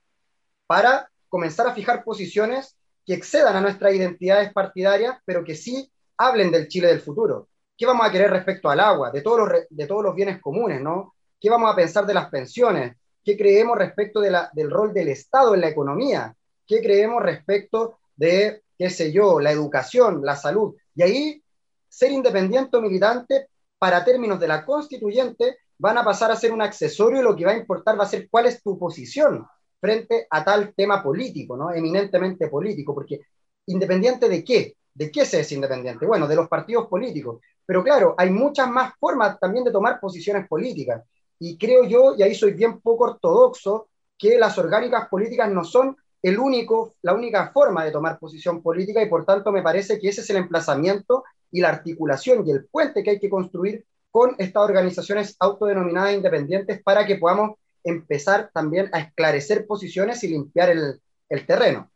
[0.68, 6.52] para comenzar a fijar posiciones que excedan a nuestras identidades partidarias, pero que sí hablen
[6.52, 7.48] del Chile del futuro.
[7.78, 10.82] ¿Qué vamos a querer respecto al agua, de todos los, de todos los bienes comunes,
[10.82, 11.16] ¿no?
[11.40, 12.96] ¿Qué vamos a pensar de las pensiones?
[13.24, 16.36] ¿Qué creemos respecto de la, del rol del Estado en la economía?
[16.66, 20.76] ¿Qué creemos respecto de, qué sé yo, la educación, la salud?
[20.96, 21.44] Y ahí,
[21.88, 23.48] ser independiente o militante,
[23.78, 27.46] para términos de la constituyente, van a pasar a ser un accesorio y lo que
[27.46, 29.46] va a importar va a ser cuál es tu posición
[29.80, 31.72] frente a tal tema político, ¿no?
[31.72, 33.22] Eminentemente político, porque
[33.68, 36.06] independiente de qué, ¿de qué se es independiente?
[36.06, 37.42] Bueno, de los partidos políticos.
[37.66, 41.04] Pero claro, hay muchas más formas también de tomar posiciones políticas.
[41.40, 45.96] Y creo yo, y ahí soy bien poco ortodoxo, que las orgánicas políticas no son
[46.22, 50.10] el único, la única forma de tomar posición política y por tanto me parece que
[50.10, 54.36] ese es el emplazamiento y la articulación y el puente que hay que construir con
[54.40, 61.00] estas organizaciones autodenominadas independientes para que podamos empezar también a esclarecer posiciones y limpiar el,
[61.46, 61.92] terreno.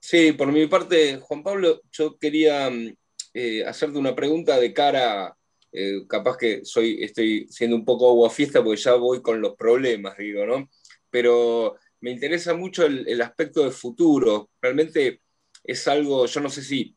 [0.00, 2.94] Sí, por mi parte, Juan Pablo, yo quería mm,
[3.34, 5.36] eh, hacerte una pregunta de cara,
[5.78, 9.56] eh, capaz que soy, estoy siendo un poco agua fiesta porque ya voy con los
[9.56, 10.70] problemas, digo, ¿no?
[11.10, 14.48] Pero me interesa mucho el, aspecto de futuro.
[14.62, 15.20] Realmente
[15.62, 16.96] es algo, yo no sé si,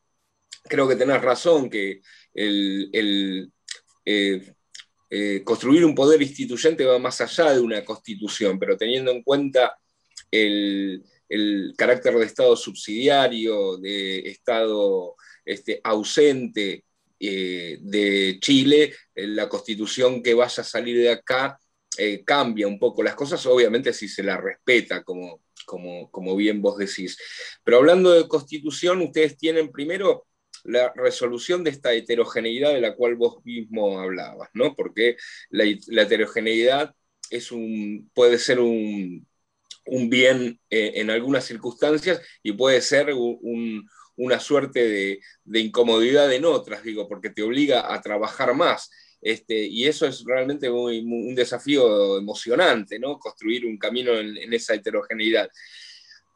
[0.64, 2.00] creo que tenés razón, que
[2.34, 3.52] el,
[4.06, 4.54] eh,
[5.10, 9.78] eh, construir un poder instituyente va más allá de una constitución, pero teniendo en cuenta
[10.32, 11.04] el,
[11.78, 16.86] carácter de Estado subsidiario, de Estado este, ausente
[17.20, 21.60] eh, de Chile, eh, la constitución que vaya a salir de acá
[22.24, 26.78] cambia un poco las cosas, obviamente si se la respeta, como, como, como bien vos
[26.78, 27.18] decís.
[27.62, 30.26] Pero hablando de constitución, ustedes tienen primero
[30.64, 34.76] la resolución de esta heterogeneidad de la cual vos mismo hablabas, ¿no?
[34.76, 35.18] Porque
[35.50, 36.94] la, heterogeneidad
[37.30, 39.26] es un, puede ser un,
[40.10, 43.14] bien eh, en algunas circunstancias y puede ser
[44.20, 48.90] una suerte de, incomodidad en otras, digo, porque te obliga a trabajar más.
[49.22, 53.18] Este, y eso es realmente un desafío emocionante, ¿no?
[53.18, 55.50] Construir un camino en, esa heterogeneidad.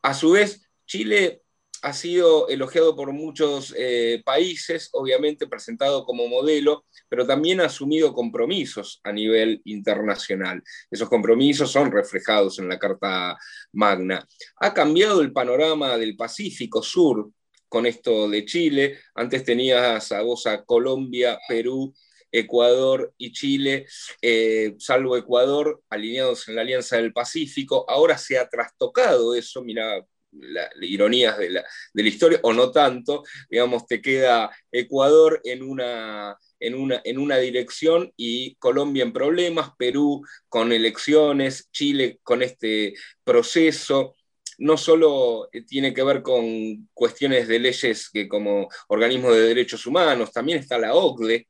[0.02, 1.42] A su vez, Chile
[1.82, 8.14] ha sido elogiado por muchos eh, países, obviamente presentado como modelo, pero también ha asumido
[8.14, 10.64] compromisos a nivel internacional.
[10.90, 13.38] Esos compromisos son reflejados en la Carta
[13.74, 14.26] Magna.
[14.62, 17.30] Ha cambiado el panorama del Pacífico Sur
[17.74, 19.00] con esto de Chile.
[19.16, 21.92] Antes tenías a vos a Colombia, Perú,
[22.32, 23.88] Ecuador y Chile,
[24.22, 27.84] eh, salvo Ecuador, alineados en la Alianza del Pacífico.
[27.90, 31.64] Ahora se ha trastocado eso, mira, las ironías de la,
[31.96, 38.14] historia, o no tanto, digamos, te queda Ecuador en una, en una, en una dirección
[38.16, 44.16] y Colombia en problemas, Perú con elecciones, Chile con este proceso
[44.60, 50.32] no solo tiene que ver con cuestiones de leyes que como organismo de derechos humanos,
[50.32, 51.48] también está la OCDE,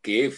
[0.00, 0.32] que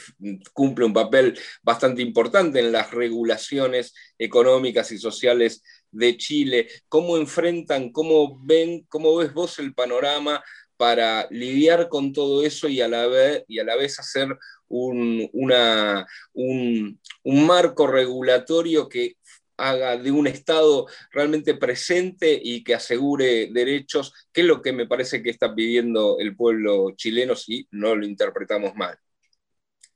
[0.53, 7.93] cumple un papel bastante importante en las regulaciones económicas y sociales de Chile, cómo enfrentan,
[7.93, 10.43] cómo ven, cómo ves vos el panorama
[10.79, 14.29] para lidiar con todo eso y a la vez, y a la vez hacer
[14.69, 19.17] un, una, un, marco regulatorio que
[19.59, 24.87] haga de un Estado realmente presente y que asegure derechos, que es lo que me
[24.87, 28.97] parece que está pidiendo el pueblo chileno si no lo interpretamos mal.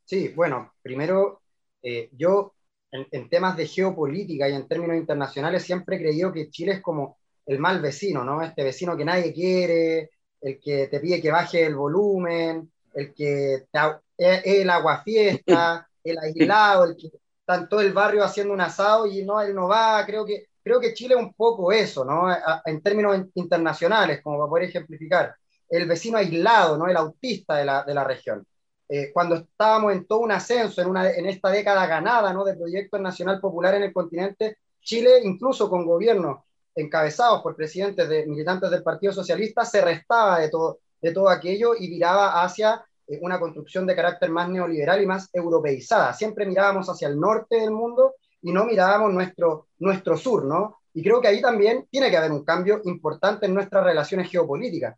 [0.05, 1.41] Sí, bueno, primero,
[1.83, 2.55] eh, yo
[2.91, 6.81] en, en, temas de geopolítica y en términos internacionales siempre he creído que Chile es
[6.83, 8.43] como el mal vecino, ¿no?
[8.43, 13.65] Este vecino que nadie quiere, el que te pide que baje el volumen, el que
[13.71, 13.79] te,
[14.19, 17.11] es el aguafiesta, el aislado, el que
[17.55, 20.05] está todo el barrio haciendo un asado y no, él no va.
[20.07, 22.27] Creo que, creo que Chile es un poco eso, ¿no?
[22.65, 25.35] En términos internacionales, como para poder ejemplificar.
[25.69, 26.87] El vecino aislado, ¿no?
[26.87, 28.47] El autista de la, de la región.
[28.89, 32.45] Eh, cuando estábamos en todo un ascenso, en, una, en esta década ganada, ¿no?
[32.45, 36.41] De proyectos nacional popular en el continente, Chile, incluso con gobiernos
[36.75, 41.75] encabezados por presidentes de militantes del Partido Socialista, se restaba de todo, de todo aquello
[41.79, 46.15] y viraba hacia eh, una construcción de carácter más neoliberal y más europeizada.
[46.15, 50.79] Siempre mirábamos hacia el norte del mundo y no mirábamos nuestro, nuestro sur, ¿no?
[50.95, 54.97] Y creo que ahí también tiene que haber un cambio importante en nuestras relaciones geopolíticas.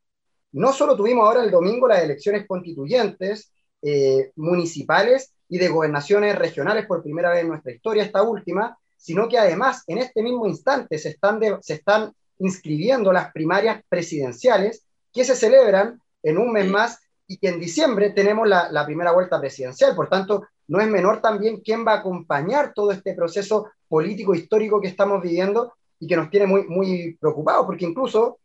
[0.52, 6.86] No solo tuvimos ahora el domingo las elecciones constituyentes, eh, municipales y de gobernaciones regionales
[6.86, 10.98] por primera vez en nuestra historia, esta última, sino que además en este mismo instante
[10.98, 16.98] se están, se están inscribiendo las primarias presidenciales que se celebran en un mes más
[17.26, 19.94] y que en diciembre tenemos la, la, primera vuelta presidencial.
[19.94, 24.80] Por tanto, no es menor también quién va a acompañar todo este proceso político histórico
[24.80, 28.38] que estamos viviendo y que nos tiene muy, muy preocupados, porque incluso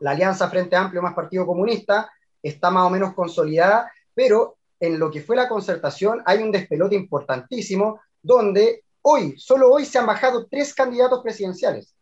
[0.00, 2.10] la alianza Frente Amplio más Partido Comunista
[2.42, 6.94] está más o menos consolidada, pero en lo que fue la concertación hay un despelote
[6.94, 11.94] importantísimo donde hoy, solo hoy se han bajado tres candidatos presidenciales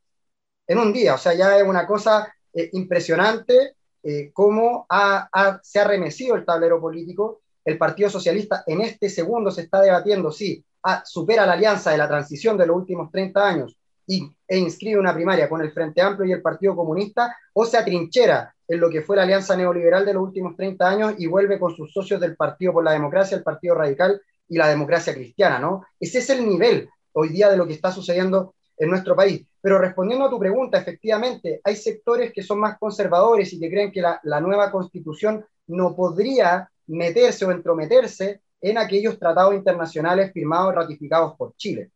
[0.67, 5.61] en un día, o sea, ya es una cosa eh, impresionante eh, cómo ha, ha,
[5.63, 7.41] se ha remecido el tablero político.
[7.65, 11.99] El Partido Socialista en este segundo se está debatiendo si ah, supera la alianza de
[11.99, 16.01] la transición de los últimos 30 años y, e inscribe una primaria con el Frente
[16.01, 20.07] Amplio y el Partido Comunista o se atrinchera en lo que fue la alianza neoliberal
[20.07, 23.37] de los últimos 30 años y vuelve con sus socios del Partido por la Democracia,
[23.37, 25.85] el Partido Radical y la Democracia Cristiana, ¿no?
[26.01, 29.47] Ese es el nivel hoy día de lo que está sucediendo en nuestro país.
[29.61, 33.93] Pero respondiendo a tu pregunta, efectivamente, hay sectores que son más conservadores y que creen
[33.93, 40.77] que la, nueva constitución no podría meterse o entrometerse en aquellos tratados internacionales firmados y
[40.77, 41.91] ratificados por Chile.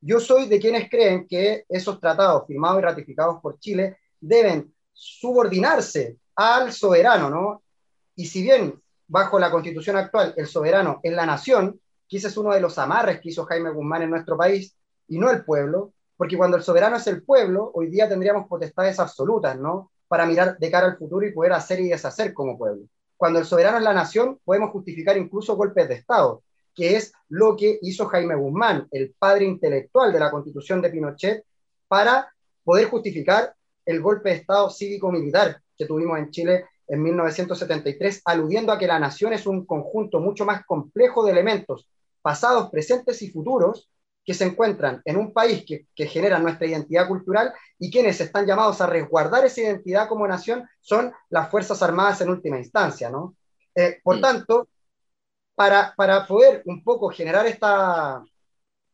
[0.00, 6.18] Yo soy de quienes creen que esos tratados firmados y ratificados por Chile deben subordinarse
[6.36, 7.62] al soberano, ¿no?
[8.16, 12.36] Y si bien bajo la constitución actual el soberano es la nación, que ese es
[12.36, 14.76] uno de los amarres que hizo Jaime Guzmán en nuestro país,
[15.08, 18.98] y no el pueblo, porque cuando el soberano es el pueblo, hoy día tendríamos potestades
[19.00, 19.90] absolutas, ¿no?
[20.08, 22.84] Para mirar de cara al futuro y poder hacer y deshacer como pueblo.
[23.16, 26.42] Cuando el soberano es la nación, podemos justificar incluso golpes de Estado,
[26.74, 31.44] que es lo que hizo Jaime Guzmán, el padre intelectual de la constitución de Pinochet,
[31.88, 32.32] para
[32.64, 38.78] poder justificar el golpe de Estado cívico-militar que tuvimos en Chile en 1973, aludiendo a
[38.78, 41.88] que la nación es un conjunto mucho más complejo de elementos,
[42.20, 43.88] pasados, presentes y futuros,
[44.24, 48.46] que se encuentran en un país que, que genera nuestra identidad cultural y quienes están
[48.46, 53.36] llamados a resguardar esa identidad como nación son las Fuerzas Armadas en última instancia, ¿no?
[53.74, 54.68] Eh, por tanto,
[55.54, 58.22] para, para poder un poco generar esta,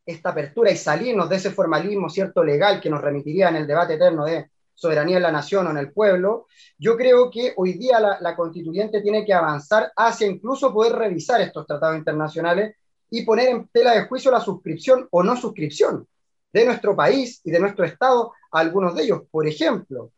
[0.05, 3.95] esta apertura y salirnos de ese formalismo cierto legal que nos remitiría en el debate
[3.95, 6.47] eterno de soberanía en la nación o en el pueblo,
[6.79, 11.41] yo creo que hoy día la, la constituyente tiene que avanzar hacia incluso poder revisar
[11.43, 12.77] estos tratados internacionales
[13.11, 16.07] y poner en tela de juicio la suscripción o no suscripción
[16.53, 19.23] de nuestro país y de nuestro Estado a algunos de ellos.
[19.31, 20.13] Por ejemplo,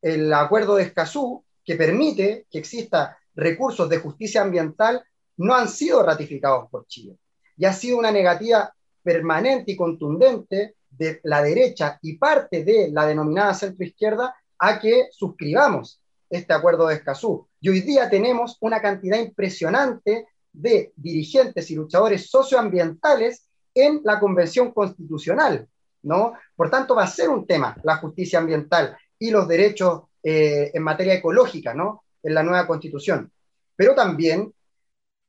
[0.00, 5.04] el acuerdo de Escazú, que permite que exista recursos de justicia ambiental,
[5.36, 7.16] no han sido ratificados por Chile.
[7.56, 13.06] Y ha sido una negativa permanente y contundente de la derecha y parte de la
[13.06, 17.48] denominada centroizquierda a que suscribamos este acuerdo de Escazú.
[17.60, 24.72] Y hoy día tenemos una cantidad impresionante de dirigentes y luchadores socioambientales en la Convención
[24.72, 25.66] Constitucional,
[26.02, 26.34] ¿no?
[26.54, 30.82] Por tanto, va a ser un tema la justicia ambiental y los derechos eh, en
[30.82, 32.04] materia ecológica, ¿no?
[32.22, 33.32] En la nueva Constitución.
[33.74, 34.52] Pero también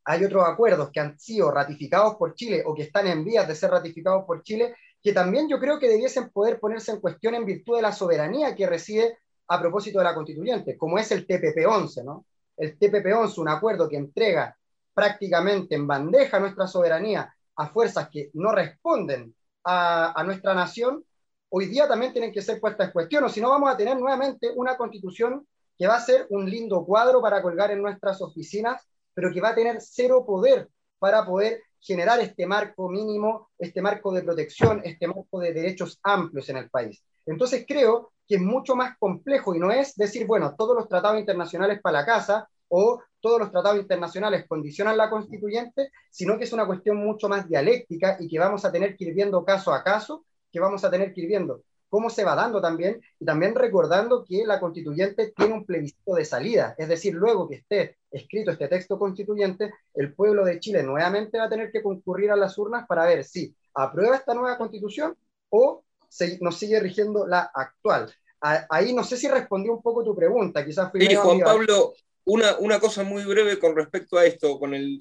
[0.05, 3.55] hay otros acuerdos que han sido ratificados por Chile o que están en vías de
[3.55, 7.45] ser ratificados por Chile, que también yo creo que debiesen poder ponerse en cuestión en
[7.45, 9.17] virtud de la soberanía que reside
[9.47, 12.25] a propósito de la constituyente, como es el TPP-11, ¿no?
[12.57, 14.55] El TPP-11, un acuerdo que entrega
[14.93, 21.03] prácticamente en bandeja nuestra soberanía a fuerzas que no responden a, nuestra nación,
[21.49, 23.97] hoy día también tienen que ser puestas en cuestión, o si no vamos a tener
[23.97, 28.81] nuevamente una constitución que va a ser un lindo cuadro para colgar en nuestras oficinas,
[29.13, 30.69] pero que va a tener cero poder
[30.99, 36.49] para poder generar este marco mínimo, este marco de protección, este marco de derechos amplios
[36.49, 37.03] en el país.
[37.25, 41.19] Entonces creo que es mucho más complejo y no es decir, bueno, todos los tratados
[41.19, 46.53] internacionales para la casa o todos los tratados internacionales condicionan la constituyente, sino que es
[46.53, 49.83] una cuestión mucho más dialéctica y que vamos a tener que ir viendo caso a
[49.83, 53.53] caso, que vamos a tener que ir viendo cómo se va dando también, y también
[53.53, 58.49] recordando que la constituyente tiene un plebiscito de salida, es decir, luego que esté escrito
[58.49, 62.57] este texto constituyente, el pueblo de Chile nuevamente va a tener que concurrir a las
[62.57, 65.15] urnas para ver si aprueba esta nueva constitución
[65.49, 68.11] o se, nos sigue rigiendo la actual.
[68.41, 71.05] Ahí no sé si respondí un poco tu pregunta, quizás fui...
[71.05, 71.93] Sí, Juan Pablo,
[72.25, 74.99] una, una, cosa muy breve con respecto a esto, con el,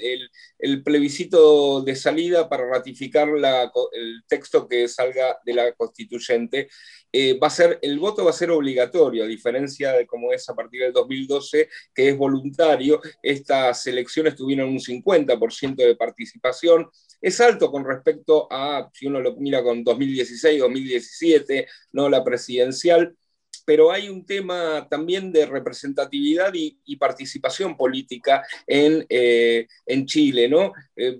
[0.59, 6.69] el, plebiscito de salida para ratificar la, el texto que salga de la constituyente.
[7.13, 10.49] Eh, va a ser, el voto va a ser obligatorio, a diferencia de como es
[10.49, 13.01] a partir del 2012, que es voluntario.
[13.23, 16.89] Estas elecciones tuvieron un 50% de participación.
[17.21, 22.09] Es alto con respecto a, si uno lo mira con 2016, 2017, ¿no?
[22.09, 23.17] la presidencial
[23.65, 30.73] pero hay un tema también de representatividad y, participación política en, eh, en Chile, ¿no?
[30.95, 31.19] Eh,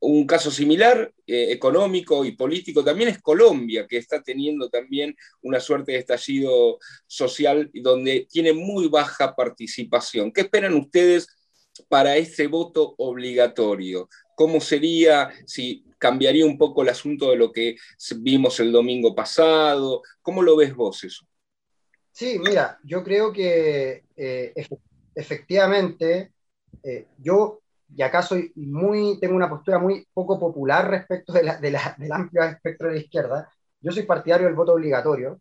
[0.00, 5.60] un caso similar, eh, económico y político, también es Colombia, que está teniendo también una
[5.60, 10.32] suerte de estallido social donde tiene muy baja participación.
[10.32, 11.28] ¿Qué esperan ustedes
[11.88, 14.08] para este voto obligatorio?
[14.34, 17.76] ¿Cómo sería si cambiaría un poco el asunto de lo que
[18.18, 20.02] vimos el domingo pasado?
[20.20, 21.24] ¿Cómo lo ves vos eso?
[22.12, 24.52] Sí, mira, yo creo que eh,
[25.14, 26.32] efectivamente
[26.82, 27.60] eh, yo,
[27.94, 32.44] y acá soy muy, tengo una postura muy poco popular respecto de la, del amplio
[32.44, 33.48] espectro de la izquierda,
[33.80, 35.40] yo soy partidario del voto obligatorio,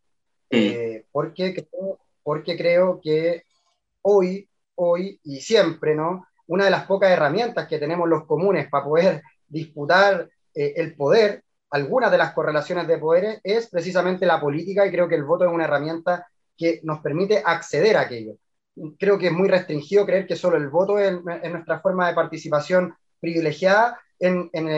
[0.49, 3.43] eh, porque, creo, porque creo que
[4.01, 6.25] hoy, hoy y siempre, ¿no?
[6.47, 12.11] Una de las pocas herramientas que tenemos los comunes para poder disputar el poder, algunas
[12.11, 15.51] de las correlaciones de poderes, es precisamente la política y creo que el voto es
[15.51, 16.27] una herramienta
[16.61, 18.35] que nos permite acceder a aquello.
[18.99, 22.93] Creo que es muy restringido creer que solo el voto es, nuestra forma de participación
[23.19, 24.69] privilegiada en, en,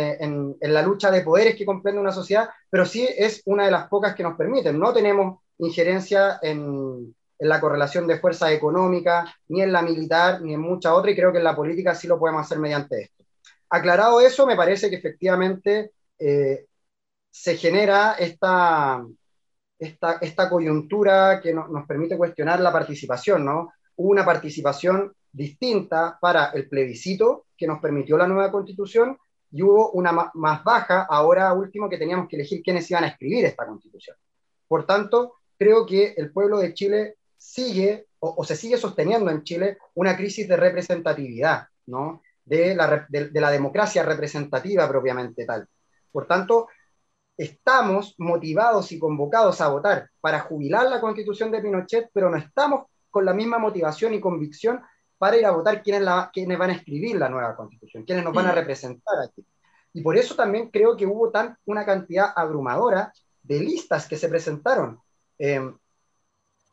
[0.62, 3.90] en, la lucha de poderes que comprende una sociedad, pero sí es una de las
[3.90, 4.80] pocas que nos permiten.
[4.80, 10.62] No tenemos injerencia en, la correlación de fuerza económica, ni en la militar, ni en
[10.62, 13.26] mucha otra, y creo que en la política sí lo podemos hacer mediante esto.
[13.70, 16.66] Aclarado eso, me parece que efectivamente eh,
[17.30, 19.04] se genera esta,
[19.84, 23.74] esta, coyuntura que nos permite cuestionar la participación, ¿no?
[23.96, 29.18] Una participación distinta para el plebiscito que nos permitió la nueva constitución
[29.52, 33.46] y hubo una más baja ahora último que teníamos que elegir quiénes iban a escribir
[33.46, 34.16] esta constitución.
[34.68, 39.78] Por tanto, creo que el pueblo de Chile sigue o, se sigue sosteniendo en Chile
[39.96, 42.22] una crisis de representatividad, ¿no?
[42.46, 45.68] De la democracia representativa propiamente tal.
[46.12, 46.68] Por tanto,
[47.38, 52.88] estamos motivados y convocados a votar para jubilar la constitución de Pinochet, pero no estamos
[53.10, 54.82] con la misma motivación y convicción
[55.18, 58.48] para ir a votar quiénes, la, van a escribir la nueva constitución, quiénes nos van
[58.48, 59.46] a representar aquí.
[59.94, 64.28] Y por eso también creo que hubo tan, una cantidad abrumadora de listas que se
[64.28, 65.00] presentaron.
[65.38, 65.78] Em,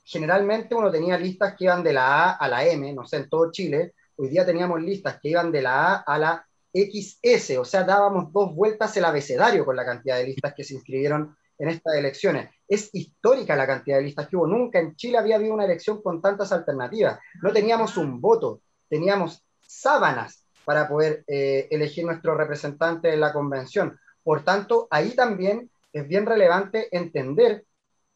[0.05, 3.29] generalmente uno tenía listas que iban de la A a la M, no sé, en
[3.29, 3.95] todo Chile.
[4.17, 8.33] Hoy día teníamos listas que iban de la A a la XS, o sea, dábamos
[8.33, 12.51] dos vueltas el abecedario con la cantidad de listas que se inscribieron en estas elecciones.
[12.66, 14.47] Es histórica la cantidad de listas que hubo.
[14.47, 17.18] Nunca en Chile había habido una elección con tantas alternativas.
[17.43, 23.99] No teníamos un voto, teníamos sábanas para poder eh, elegir nuestro representante en la convención.
[24.23, 27.64] Por tanto, ahí también es bien relevante entender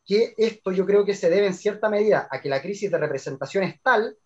[0.06, 2.98] que esto yo creo que se debe en cierta medida a que la crisis de
[2.98, 4.16] representación es tal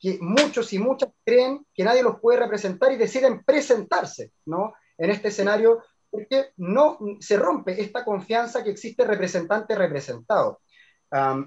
[0.00, 4.72] que muchos y muchas creen que nadie los puede representar y deciden presentarse ¿no?
[4.96, 10.60] en este escenario porque no se rompe esta confianza que existe representante representado.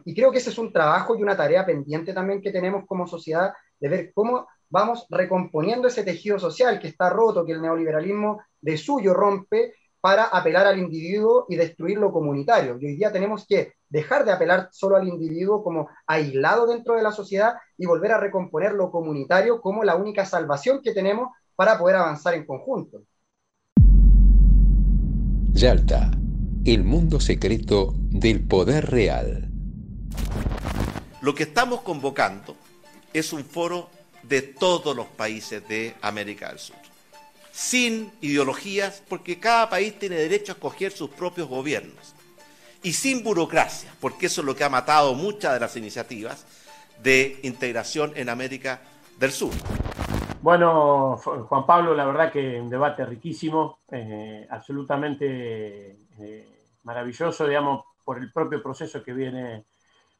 [0.06, 3.08] y creo que ese es un trabajo y una tarea pendiente también que tenemos como
[3.08, 8.42] sociedad de ver cómo vamos recomponiendo ese tejido social que está roto, que el neoliberalismo
[8.62, 12.78] de suyo rompe para apelar al individuo y destruir lo comunitario.
[12.80, 17.04] Y hoy día tenemos que dejar de apelar solo al individuo como aislado dentro de
[17.04, 21.78] la sociedad y volver a recomponer lo comunitario como la única salvación que tenemos para
[21.78, 23.04] poder avanzar en conjunto.
[25.52, 26.10] Yalta,
[26.66, 29.52] el mundo secreto del poder real.
[31.22, 32.56] Lo que estamos convocando
[33.14, 33.90] es un foro
[34.24, 36.78] de todos los países de América del Sur
[37.54, 42.16] sin ideologías, porque cada país tiene derecho a escoger sus propios gobiernos.
[42.84, 46.46] Y sin burocracia, porque eso es lo que ha matado muchas de las iniciativas
[47.02, 48.82] de integración en América
[49.18, 49.52] del Sur.
[50.42, 56.48] Bueno, Juan Pablo, la verdad que un debate riquísimo, eh, absolutamente eh,
[56.84, 59.64] maravilloso, digamos, por el propio proceso que viene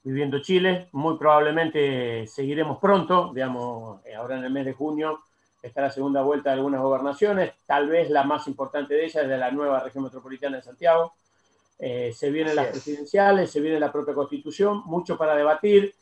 [0.02, 0.88] viviendo Chile.
[0.94, 5.20] Muy probablemente seguiremos pronto, digamos, eh, ahora en el mes de junio
[5.62, 9.30] está la segunda vuelta de algunas gobernaciones, tal vez la más importante de ellas es
[9.30, 11.14] de la nueva región metropolitana de Santiago.
[12.14, 15.94] Se vienen las presidenciales, se viene la propia constitución, mucho para debatir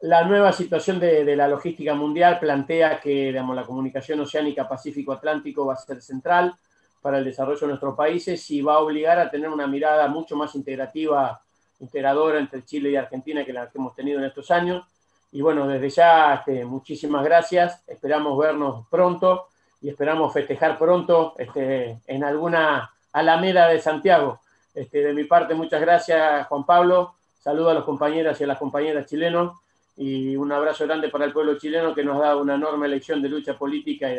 [0.00, 5.74] la nueva situación de, la logística mundial plantea que digamos, la comunicación oceánica Pacífico-Atlántico va
[5.74, 6.54] a ser central
[7.00, 10.36] para el desarrollo de nuestros países y va a obligar a tener una mirada mucho
[10.36, 11.40] más integrativa,
[11.80, 14.84] integradora entre Chile y Argentina que la que hemos tenido en estos años.
[15.32, 17.82] Y bueno, desde ya, este, muchísimas gracias.
[17.86, 19.48] Esperamos vernos pronto
[19.80, 24.40] y esperamos festejar pronto este, en alguna alameda de Santiago.
[24.76, 27.14] Este, de mi parte, muchas gracias, Juan Pablo.
[27.40, 29.54] Saludo a los compañeras y a las compañeras chilenos
[29.96, 33.30] y un abrazo grande para el pueblo chileno que nos da una enorme lección de
[33.30, 34.12] lucha política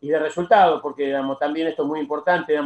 [0.00, 2.58] y de, resultados, porque también esto es muy importante,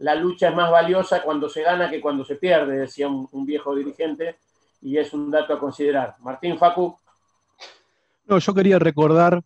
[0.00, 3.76] la lucha es más valiosa cuando se gana que cuando se pierde, decía un, viejo
[3.76, 4.36] dirigente,
[4.80, 6.16] y es un dato a considerar.
[6.20, 6.96] Martín Facu.
[8.26, 9.40] No, yo quería recordar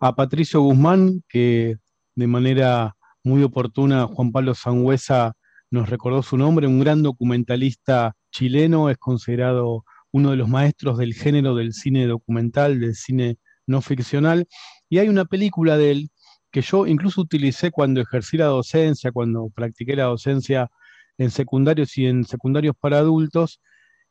[0.00, 1.78] a Patricio Guzmán, que
[2.14, 2.94] de manera
[3.24, 5.34] muy oportuna Juan Pablo Sangüesa
[5.72, 11.14] nos recordó su nombre, un gran documentalista chileno, es considerado uno de los maestros del
[11.14, 14.46] género del cine documental, del cine no ficcional,
[14.90, 16.10] y hay una película de él
[16.50, 20.68] que yo incluso utilicé cuando ejercí la docencia, cuando practiqué la docencia
[21.16, 23.58] en secundarios y en secundarios para adultos,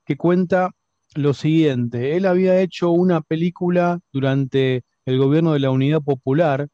[0.03, 0.72] que cuenta
[1.14, 2.18] lo siguiente.
[2.18, 6.68] Él había hecho una película durante el gobierno de la Unidad Popular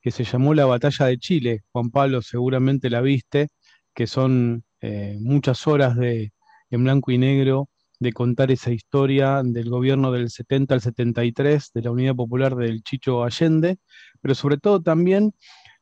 [0.00, 1.62] que se llamó La Batalla de Chile.
[1.72, 3.48] Juan Pablo seguramente la viste,
[3.94, 6.32] que son eh, muchas horas de,
[6.70, 7.68] en blanco y negro
[8.00, 12.82] de contar esa historia del gobierno del 70 al 73 de la Unidad Popular del
[12.82, 13.78] Chicho Allende,
[14.20, 15.32] pero sobre todo también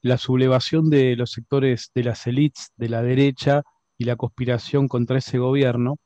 [0.02, 3.62] la sublevación de los sectores de las élites de la derecha
[3.96, 5.98] y la conspiración contra ese gobierno,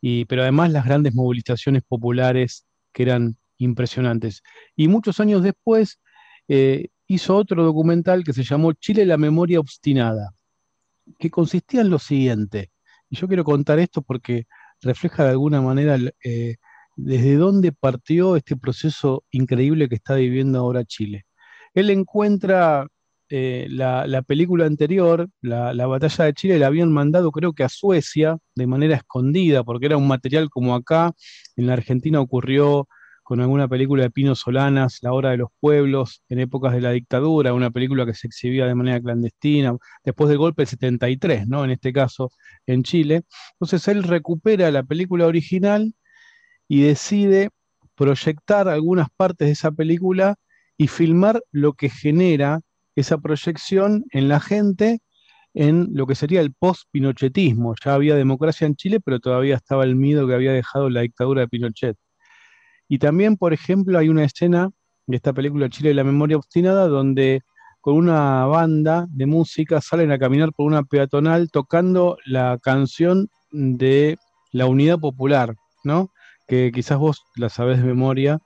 [0.00, 4.42] y, pero además las grandes movilizaciones populares que eran impresionantes.
[4.76, 6.00] Y muchos años después
[6.48, 10.30] eh, hizo otro documental que se llamó Chile la memoria obstinada,
[11.18, 12.70] que consistía en lo siguiente,
[13.10, 14.46] y yo quiero contar esto porque
[14.80, 16.56] refleja de alguna manera eh,
[16.96, 21.24] desde dónde partió este proceso increíble que está viviendo ahora Chile.
[21.74, 22.86] Él encuentra
[23.28, 27.68] eh, la, película anterior, la, la, batalla de Chile, la habían mandado creo que a
[27.68, 31.12] Suecia de manera escondida, porque era un material como acá,
[31.56, 32.86] en la Argentina ocurrió
[33.24, 36.92] con alguna película de Pino Solanas, La Hora de los Pueblos, en épocas de la
[36.92, 41.64] dictadura, una película que se exhibía de manera clandestina, después del golpe del 73, ¿no?
[41.64, 42.30] En este caso,
[42.66, 43.22] en Chile.
[43.54, 45.94] Entonces él recupera la película original
[46.68, 47.50] y decide
[47.94, 50.36] proyectar algunas partes de esa película
[50.76, 52.60] y filmar lo que genera
[52.96, 55.00] esa proyección en la gente
[55.54, 57.74] en lo que sería el post-pinochetismo.
[57.84, 61.42] Ya había democracia en Chile, pero todavía estaba el miedo que había dejado la dictadura
[61.42, 61.96] de Pinochet.
[62.88, 64.70] Y también, por ejemplo, hay una escena
[65.06, 67.42] de esta película Chile de la memoria obstinada donde
[67.80, 74.16] con una banda de música salen a caminar por una peatonal tocando la canción de
[74.52, 76.10] la Unidad Popular, ¿no?
[76.48, 78.40] Que quizás vos la sabés de memoria,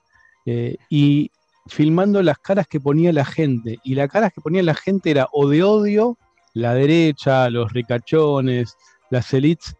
[0.46, 1.30] eh, y
[1.66, 3.78] filmando las caras que ponía la gente.
[3.84, 6.18] Y las caras que ponía la gente era o de odio,
[6.54, 8.76] la derecha, los ricachones,
[9.10, 9.76] las elites,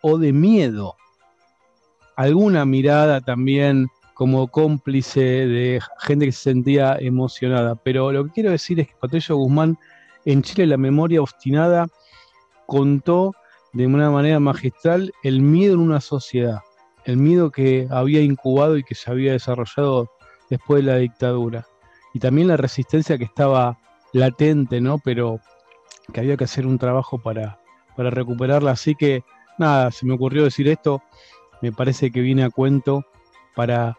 [0.00, 0.96] o de miedo
[2.22, 7.74] alguna mirada también como cómplice de gente que se sentía emocionada.
[7.74, 9.76] Pero lo que quiero decir es que Patricio Guzmán
[10.24, 11.88] en Chile la memoria obstinada
[12.66, 13.34] contó
[13.72, 16.60] de una manera magistral el miedo en una sociedad,
[17.04, 20.10] el miedo que había incubado y que se había desarrollado
[20.48, 21.66] después de la dictadura.
[22.14, 23.78] Y también la resistencia que estaba
[24.12, 24.98] latente, ¿no?
[24.98, 25.40] Pero
[26.12, 27.58] que había que hacer un trabajo para,
[27.96, 28.72] para recuperarla.
[28.72, 29.24] Así que
[29.58, 31.02] nada, se me ocurrió decir esto
[31.62, 33.06] me parece que viene a cuento
[33.54, 33.96] para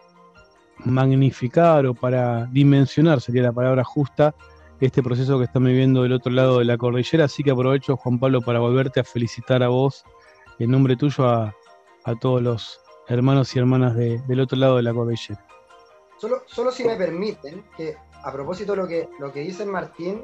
[0.79, 4.35] magnificar o para dimensionar, sería la palabra justa,
[4.79, 7.25] este proceso que están viviendo del otro lado de la cordillera.
[7.25, 10.03] Así que aprovecho, Juan Pablo, para volverte a felicitar a vos,
[10.59, 11.55] en nombre tuyo, a,
[12.19, 15.45] todos los hermanos y hermanas del otro lado de la cordillera.
[16.17, 20.21] Solo, solo si me permiten, que a propósito de lo que, lo que dice Martín,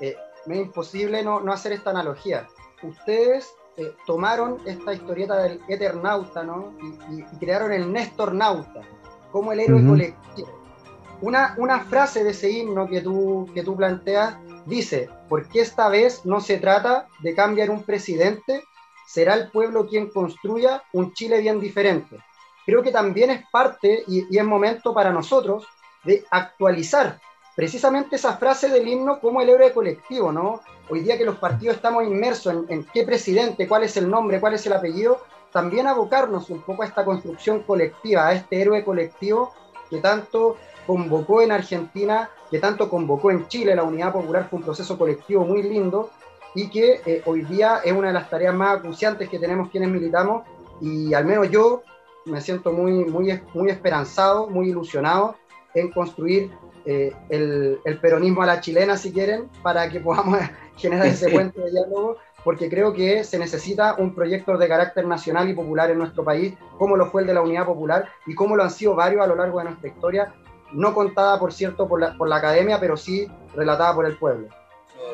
[0.00, 0.16] eh,
[0.46, 2.48] me es imposible no, no hacer esta analogía.
[2.82, 6.74] Ustedes eh, tomaron esta historieta del Eternauta, ¿no?
[7.10, 8.82] Y, crearon el Néstor Nauta,
[9.30, 10.48] como el héroe colectivo.
[11.22, 16.26] Una, una frase de ese himno que tú, que tú planteas dice, porque esta vez
[16.26, 18.62] no se trata de cambiar un presidente,
[19.06, 22.18] será el pueblo quien construya un Chile bien diferente.
[22.66, 25.66] Creo que también es parte y, y es momento para nosotros
[26.04, 27.18] de actualizar
[27.54, 30.60] precisamente esa frase del himno como el héroe colectivo, ¿no?
[30.88, 34.54] Hoy día que los partidos estamos inmersos en, qué presidente, cuál es el nombre, cuál
[34.54, 35.20] es el apellido,
[35.52, 39.52] también abocarnos un poco a esta construcción colectiva, a este héroe colectivo
[39.88, 40.56] que tanto
[40.86, 43.76] convocó en Argentina, que tanto convocó en Chile.
[43.76, 46.10] La Unidad Popular fue un proceso colectivo muy lindo
[46.54, 49.90] y que eh, hoy día es una de las tareas más acuciantes que tenemos quienes
[49.90, 50.44] militamos
[50.80, 51.82] y al menos yo
[52.24, 55.36] me siento muy, muy, muy esperanzado, muy ilusionado
[55.74, 56.50] en construir
[56.84, 60.38] eh, el, el, peronismo a la chilena, si quieren, para que podamos
[60.76, 65.48] generar ese puente de diálogo, porque creo que se necesita un proyecto de carácter nacional
[65.48, 68.56] y popular en nuestro país, como lo fue el de la Unidad Popular y como
[68.56, 70.34] lo han sido varios a lo largo de nuestra historia,
[70.72, 74.48] no contada, por cierto, por la, por la academia, pero sí relatada por el pueblo.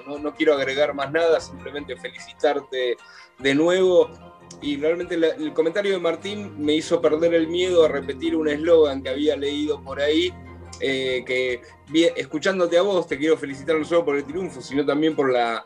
[0.07, 2.97] No, no, no quiero agregar más nada, simplemente felicitarte
[3.39, 4.11] de nuevo
[4.61, 9.03] y realmente el comentario de Martín me hizo perder el miedo a repetir un eslogan
[9.03, 10.33] que había leído por ahí,
[10.81, 11.63] eh, que
[12.17, 15.65] escuchándote a vos te quiero felicitar no solo por el triunfo, sino también por la,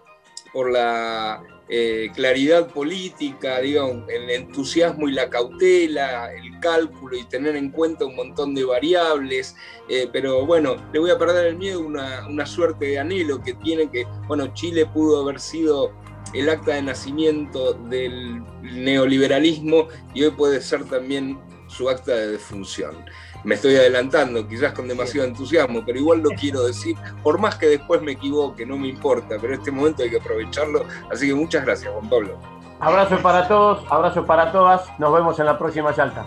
[0.52, 7.56] por la eh, claridad política, digamos, el entusiasmo y la cautela, el cálculo y tener
[7.56, 9.56] en cuenta un montón de variables.
[9.88, 13.54] Eh, pero bueno, le voy a perder el miedo, una, una suerte de anhelo que
[13.54, 15.92] tiene que, bueno, Chile pudo haber sido
[16.34, 21.38] el acta de nacimiento del neoliberalismo y hoy puede ser también
[21.72, 23.04] su acta de defunción.
[23.44, 27.66] Me estoy adelantando, quizás con demasiado entusiasmo, pero igual lo quiero decir, por más que
[27.66, 30.84] después me equivoque, no me importa, pero este momento hay que aprovecharlo.
[31.10, 32.38] Así que muchas gracias, Juan Pablo.
[32.78, 36.24] Abrazo para todos, abrazo para todas, nos vemos en la próxima Yalta.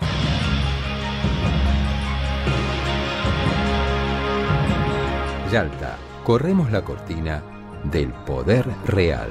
[5.50, 7.42] Yalta, corremos la cortina
[7.84, 9.30] del poder real.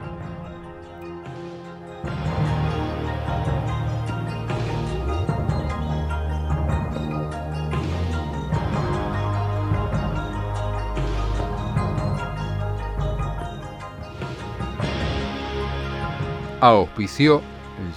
[16.61, 17.41] Auspició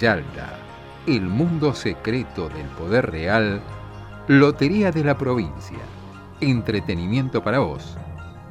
[0.00, 0.56] Yalta,
[1.06, 3.60] el mundo secreto del poder real,
[4.26, 5.80] Lotería de la provincia,
[6.40, 7.98] entretenimiento para vos,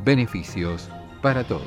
[0.05, 0.88] beneficios
[1.24, 1.64] para todos.